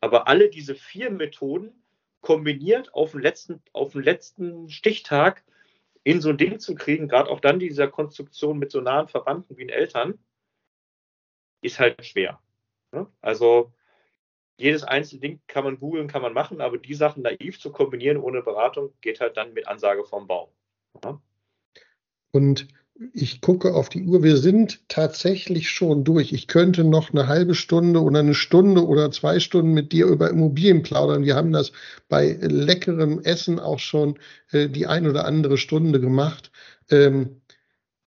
Aber 0.00 0.28
alle 0.28 0.50
diese 0.50 0.74
vier 0.74 1.10
Methoden 1.10 1.82
kombiniert 2.20 2.94
auf 2.94 3.12
den 3.12 3.20
letzten, 3.20 3.62
auf 3.72 3.92
den 3.92 4.02
letzten 4.02 4.68
Stichtag 4.68 5.44
in 6.06 6.20
so 6.20 6.28
ein 6.28 6.38
Ding 6.38 6.60
zu 6.60 6.76
kriegen, 6.76 7.08
gerade 7.08 7.28
auch 7.28 7.40
dann 7.40 7.58
dieser 7.58 7.88
Konstruktion 7.88 8.60
mit 8.60 8.70
so 8.70 8.80
nahen 8.80 9.08
Verwandten 9.08 9.56
wie 9.56 9.66
den 9.66 9.70
Eltern, 9.70 10.20
ist 11.62 11.80
halt 11.80 12.04
schwer. 12.06 12.40
Ne? 12.92 13.08
Also 13.20 13.72
jedes 14.56 14.84
einzelne 14.84 15.20
Ding 15.20 15.40
kann 15.48 15.64
man 15.64 15.80
googeln, 15.80 16.06
kann 16.06 16.22
man 16.22 16.32
machen, 16.32 16.60
aber 16.60 16.78
die 16.78 16.94
Sachen 16.94 17.24
naiv 17.24 17.58
zu 17.58 17.72
kombinieren 17.72 18.18
ohne 18.18 18.40
Beratung 18.40 18.94
geht 19.00 19.20
halt 19.20 19.36
dann 19.36 19.52
mit 19.52 19.66
Ansage 19.66 20.04
vom 20.04 20.28
Baum. 20.28 20.48
Ja? 21.02 21.20
Und 22.30 22.68
ich 23.12 23.40
gucke 23.40 23.74
auf 23.74 23.88
die 23.88 24.04
Uhr. 24.04 24.22
Wir 24.22 24.36
sind 24.36 24.80
tatsächlich 24.88 25.70
schon 25.70 26.04
durch. 26.04 26.32
Ich 26.32 26.46
könnte 26.48 26.84
noch 26.84 27.12
eine 27.12 27.28
halbe 27.28 27.54
Stunde 27.54 28.02
oder 28.02 28.20
eine 28.20 28.34
Stunde 28.34 28.86
oder 28.86 29.10
zwei 29.10 29.40
Stunden 29.40 29.72
mit 29.72 29.92
dir 29.92 30.06
über 30.06 30.30
Immobilien 30.30 30.82
plaudern. 30.82 31.24
Wir 31.24 31.36
haben 31.36 31.52
das 31.52 31.72
bei 32.08 32.38
leckerem 32.40 33.20
Essen 33.20 33.58
auch 33.58 33.78
schon 33.78 34.18
äh, 34.50 34.68
die 34.68 34.86
ein 34.86 35.06
oder 35.06 35.26
andere 35.26 35.58
Stunde 35.58 36.00
gemacht. 36.00 36.50
Ähm, 36.90 37.42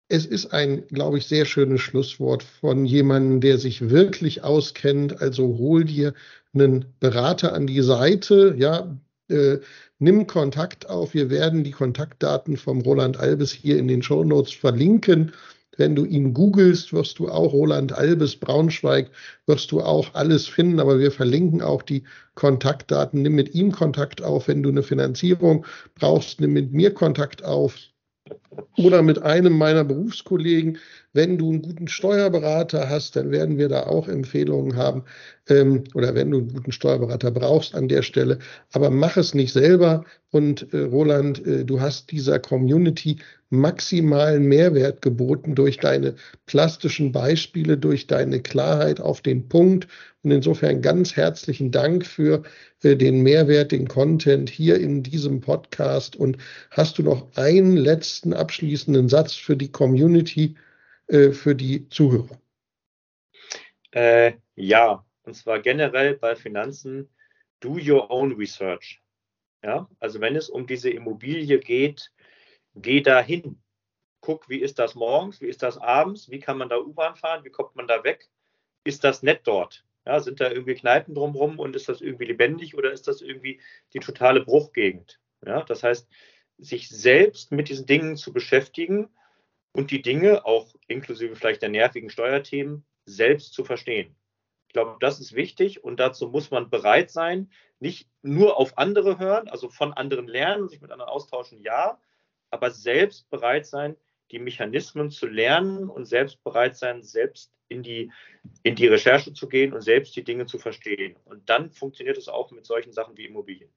es 0.08 0.26
ist 0.26 0.54
ein, 0.54 0.86
glaube 0.88 1.18
ich, 1.18 1.28
sehr 1.28 1.46
schönes 1.46 1.82
Schlusswort 1.82 2.44
von 2.44 2.86
jemandem, 2.86 3.42
der 3.42 3.58
sich 3.58 3.90
wirklich 3.90 4.44
auskennt. 4.44 5.20
Also 5.20 5.58
hol 5.58 5.86
dir 5.86 6.14
einen 6.54 6.86
Berater 7.00 7.54
an 7.54 7.66
die 7.66 7.82
Seite, 7.82 8.56
ja, 8.58 8.96
äh, 9.30 9.58
nimm 10.00 10.28
Kontakt 10.28 10.90
auf. 10.90 11.14
Wir 11.14 11.30
werden 11.30 11.64
die 11.64 11.72
Kontaktdaten 11.72 12.58
vom 12.58 12.82
Roland 12.82 13.18
Albes 13.18 13.52
hier 13.52 13.78
in 13.78 13.88
den 13.88 14.02
Show 14.02 14.24
Notes 14.24 14.54
verlinken. 14.54 15.32
Wenn 15.78 15.96
du 15.96 16.06
ihn 16.06 16.34
googelst, 16.34 16.94
wirst 16.94 17.20
du 17.20 17.30
auch 17.30 17.52
Roland 17.52 17.92
Albes 17.92 18.38
Braunschweig, 18.38 19.12
wirst 19.46 19.72
du 19.72 19.82
auch 19.82 20.14
alles 20.14 20.48
finden, 20.48 20.80
aber 20.80 21.00
wir 21.00 21.12
verlinken 21.12 21.62
auch 21.62 21.82
die 21.82 22.04
Kontaktdaten. 22.36 23.22
Nimm 23.22 23.36
mit 23.36 23.54
ihm 23.56 23.72
Kontakt 23.72 24.24
auf. 24.24 24.48
Wenn 24.48 24.64
du 24.64 24.70
eine 24.70 24.84
Finanzierung 24.84 25.66
brauchst, 25.96 26.40
nimm 26.40 26.54
mit 26.54 26.72
mir 26.72 26.94
Kontakt 26.94 27.44
auf 27.44 27.76
oder 28.78 29.02
mit 29.02 29.22
einem 29.22 29.58
meiner 29.58 29.84
Berufskollegen. 29.84 30.78
Wenn 31.16 31.38
du 31.38 31.50
einen 31.50 31.62
guten 31.62 31.88
Steuerberater 31.88 32.90
hast, 32.90 33.16
dann 33.16 33.32
werden 33.32 33.58
wir 33.58 33.70
da 33.70 33.84
auch 33.84 34.10
Empfehlungen 34.10 34.76
haben. 34.76 35.06
Ähm, 35.48 35.86
oder 35.94 36.14
wenn 36.14 36.30
du 36.30 36.40
einen 36.40 36.54
guten 36.54 36.74
Steuerberater 36.74 37.32
brauchst 37.32 37.74
an 37.74 37.88
der 37.88 38.02
Stelle. 38.02 38.40
Aber 38.74 38.90
mach 38.90 39.16
es 39.16 39.34
nicht 39.34 39.54
selber. 39.54 40.04
Und 40.32 40.74
äh, 40.74 40.80
Roland, 40.80 41.48
äh, 41.48 41.64
du 41.64 41.80
hast 41.80 42.12
dieser 42.12 42.40
Community 42.40 43.20
maximalen 43.50 44.44
Mehrwert 44.44 45.02
geboten 45.02 45.56
durch 45.56 45.78
deine 45.78 46.16
plastischen 46.48 47.14
Beispiele, 47.14 47.78
durch 47.78 48.08
deine 48.08 48.42
Klarheit 48.42 49.00
auf 49.00 49.22
den 49.22 49.48
Punkt. 49.48 49.88
Und 50.22 50.32
insofern 50.32 50.82
ganz 50.82 51.16
herzlichen 51.16 51.72
Dank 51.72 52.06
für 52.06 52.44
äh, 52.84 52.98
den 52.98 53.22
Mehrwert, 53.22 53.72
den 53.72 53.88
Content 53.88 54.50
hier 54.50 54.82
in 54.82 55.02
diesem 55.02 55.40
Podcast. 55.40 56.18
Und 56.18 56.40
hast 56.72 56.98
du 56.98 57.04
noch 57.04 57.38
einen 57.38 57.78
letzten 57.78 58.34
abschließenden 58.34 59.08
Satz 59.08 59.32
für 59.32 59.56
die 59.56 59.72
Community, 59.72 60.56
äh, 61.08 61.32
für 61.32 61.56
die 61.56 61.88
Zuhörer? 61.90 62.40
Äh, 63.92 64.34
ja, 64.56 65.06
und 65.24 65.36
zwar 65.36 65.60
generell 65.60 66.16
bei 66.18 66.36
Finanzen, 66.36 67.10
do 67.60 67.78
your 67.78 68.10
own 68.12 68.34
research. 68.34 69.02
Ja, 69.64 69.90
also 70.00 70.22
wenn 70.22 70.36
es 70.36 70.50
um 70.50 70.68
diese 70.68 70.90
Immobilie 70.90 71.60
geht, 71.60 72.12
geh 72.76 73.02
dahin. 73.02 73.62
Guck, 74.22 74.50
wie 74.50 74.60
ist 74.60 74.80
das 74.80 74.96
morgens, 74.96 75.42
wie 75.42 75.48
ist 75.48 75.64
das 75.64 75.78
abends, 75.78 76.30
wie 76.30 76.40
kann 76.40 76.58
man 76.58 76.70
da 76.70 76.78
U-Bahn 76.78 77.16
fahren, 77.16 77.44
wie 77.44 77.50
kommt 77.50 77.76
man 77.76 77.88
da 77.88 78.04
weg? 78.04 78.30
Ist 78.84 79.04
das 79.04 79.24
nett 79.24 79.42
dort? 79.46 79.86
Ja, 80.06 80.20
sind 80.20 80.40
da 80.40 80.52
irgendwie 80.52 80.76
Kneipen 80.76 81.16
drumherum 81.16 81.58
und 81.58 81.76
ist 81.76 81.90
das 81.90 82.02
irgendwie 82.02 82.26
lebendig 82.26 82.76
oder 82.76 82.92
ist 82.92 83.08
das 83.08 83.22
irgendwie 83.22 83.60
die 83.94 84.00
totale 84.00 84.44
Bruchgegend? 84.44 85.20
Ja, 85.46 85.64
das 85.64 85.84
heißt, 85.84 86.08
sich 86.58 86.90
selbst 86.90 87.52
mit 87.52 87.70
diesen 87.70 87.86
Dingen 87.86 88.18
zu 88.18 88.34
beschäftigen 88.34 89.10
und 89.76 89.92
die 89.92 90.02
Dinge, 90.02 90.46
auch 90.46 90.74
inklusive 90.88 91.36
vielleicht 91.36 91.62
der 91.62 91.70
nervigen 91.70 92.10
Steuerthemen, 92.10 92.86
selbst 93.06 93.54
zu 93.54 93.66
verstehen. 93.66 94.16
Ich 94.68 94.74
glaube, 94.74 94.96
das 95.02 95.20
ist 95.20 95.34
wichtig 95.34 95.84
und 95.84 96.00
dazu 96.00 96.30
muss 96.30 96.50
man 96.50 96.70
bereit 96.70 97.12
sein, 97.12 97.52
nicht 97.80 98.10
nur 98.22 98.58
auf 98.58 98.78
andere 98.78 99.20
hören, 99.20 99.50
also 99.50 99.70
von 99.70 99.94
anderen 99.94 100.28
lernen, 100.28 100.70
sich 100.70 100.82
mit 100.82 100.92
anderen 100.92 101.12
austauschen, 101.12 101.62
ja, 101.62 102.00
aber 102.52 102.72
selbst 102.72 103.30
bereit 103.30 103.66
sein, 103.66 103.98
die 104.32 104.40
Mechanismen 104.40 105.12
zu 105.12 105.28
lernen 105.28 105.90
und 105.90 106.06
selbst 106.06 106.42
bereit 106.44 106.78
sein, 106.78 107.04
selbst 107.04 107.52
in 107.68 107.84
die, 107.84 108.12
in 108.64 108.76
die 108.76 108.88
Recherche 108.88 109.34
zu 109.34 109.48
gehen 109.50 109.74
und 109.74 109.82
selbst 109.82 110.16
die 110.16 110.24
Dinge 110.24 110.46
zu 110.46 110.58
verstehen. 110.58 111.18
Und 111.26 111.50
dann 111.50 111.72
funktioniert 111.72 112.18
es 112.18 112.30
auch 112.30 112.52
mit 112.52 112.66
solchen 112.66 112.94
Sachen 112.94 113.18
wie 113.18 113.26
Immobilien. 113.26 113.72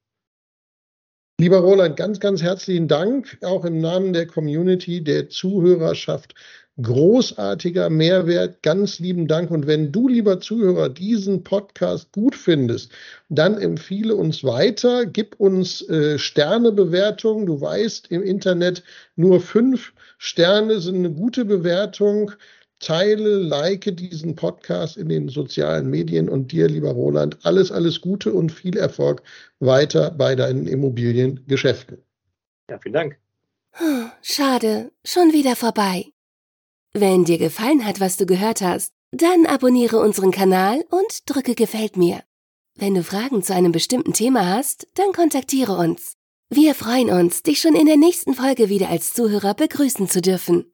Lieber 1.40 1.58
Roland, 1.58 1.96
ganz, 1.96 2.18
ganz 2.18 2.42
herzlichen 2.42 2.88
Dank, 2.88 3.38
auch 3.42 3.64
im 3.64 3.78
Namen 3.78 4.12
der 4.12 4.26
Community, 4.26 5.04
der 5.04 5.28
Zuhörerschaft. 5.28 6.34
Großartiger 6.82 7.90
Mehrwert, 7.90 8.60
ganz 8.64 8.98
lieben 8.98 9.28
Dank. 9.28 9.52
Und 9.52 9.68
wenn 9.68 9.92
du, 9.92 10.08
lieber 10.08 10.40
Zuhörer, 10.40 10.88
diesen 10.88 11.44
Podcast 11.44 12.10
gut 12.10 12.34
findest, 12.34 12.90
dann 13.28 13.56
empfehle 13.56 14.16
uns 14.16 14.42
weiter, 14.42 15.06
gib 15.06 15.38
uns 15.38 15.88
äh, 15.88 16.18
Sternebewertungen. 16.18 17.46
Du 17.46 17.60
weißt, 17.60 18.10
im 18.10 18.24
Internet 18.24 18.82
nur 19.14 19.40
fünf 19.40 19.92
Sterne 20.18 20.80
sind 20.80 20.96
eine 20.96 21.12
gute 21.12 21.44
Bewertung 21.44 22.32
teile, 22.80 23.38
like 23.38 23.96
diesen 23.96 24.34
Podcast 24.36 24.96
in 24.96 25.08
den 25.08 25.28
sozialen 25.28 25.90
Medien 25.90 26.28
und 26.28 26.52
dir, 26.52 26.68
lieber 26.68 26.90
Roland, 26.90 27.38
alles, 27.42 27.72
alles 27.72 28.00
Gute 28.00 28.32
und 28.32 28.52
viel 28.52 28.76
Erfolg 28.76 29.22
weiter 29.60 30.10
bei 30.10 30.34
deinen 30.34 30.66
Immobiliengeschäften. 30.66 31.98
Ja, 32.70 32.78
vielen 32.78 32.94
Dank. 32.94 33.18
Schade, 34.22 34.90
schon 35.04 35.32
wieder 35.32 35.56
vorbei. 35.56 36.06
Wenn 36.92 37.24
dir 37.24 37.38
gefallen 37.38 37.84
hat, 37.84 38.00
was 38.00 38.16
du 38.16 38.26
gehört 38.26 38.60
hast, 38.60 38.92
dann 39.12 39.46
abonniere 39.46 39.98
unseren 40.00 40.30
Kanal 40.30 40.84
und 40.90 41.22
drücke 41.26 41.54
Gefällt 41.54 41.96
mir. 41.96 42.22
Wenn 42.74 42.94
du 42.94 43.02
Fragen 43.02 43.42
zu 43.42 43.54
einem 43.54 43.72
bestimmten 43.72 44.12
Thema 44.12 44.46
hast, 44.46 44.86
dann 44.94 45.12
kontaktiere 45.12 45.76
uns. 45.76 46.14
Wir 46.50 46.74
freuen 46.74 47.10
uns, 47.10 47.42
dich 47.42 47.60
schon 47.60 47.74
in 47.74 47.86
der 47.86 47.96
nächsten 47.96 48.34
Folge 48.34 48.68
wieder 48.68 48.88
als 48.88 49.12
Zuhörer 49.12 49.54
begrüßen 49.54 50.08
zu 50.08 50.20
dürfen. 50.20 50.72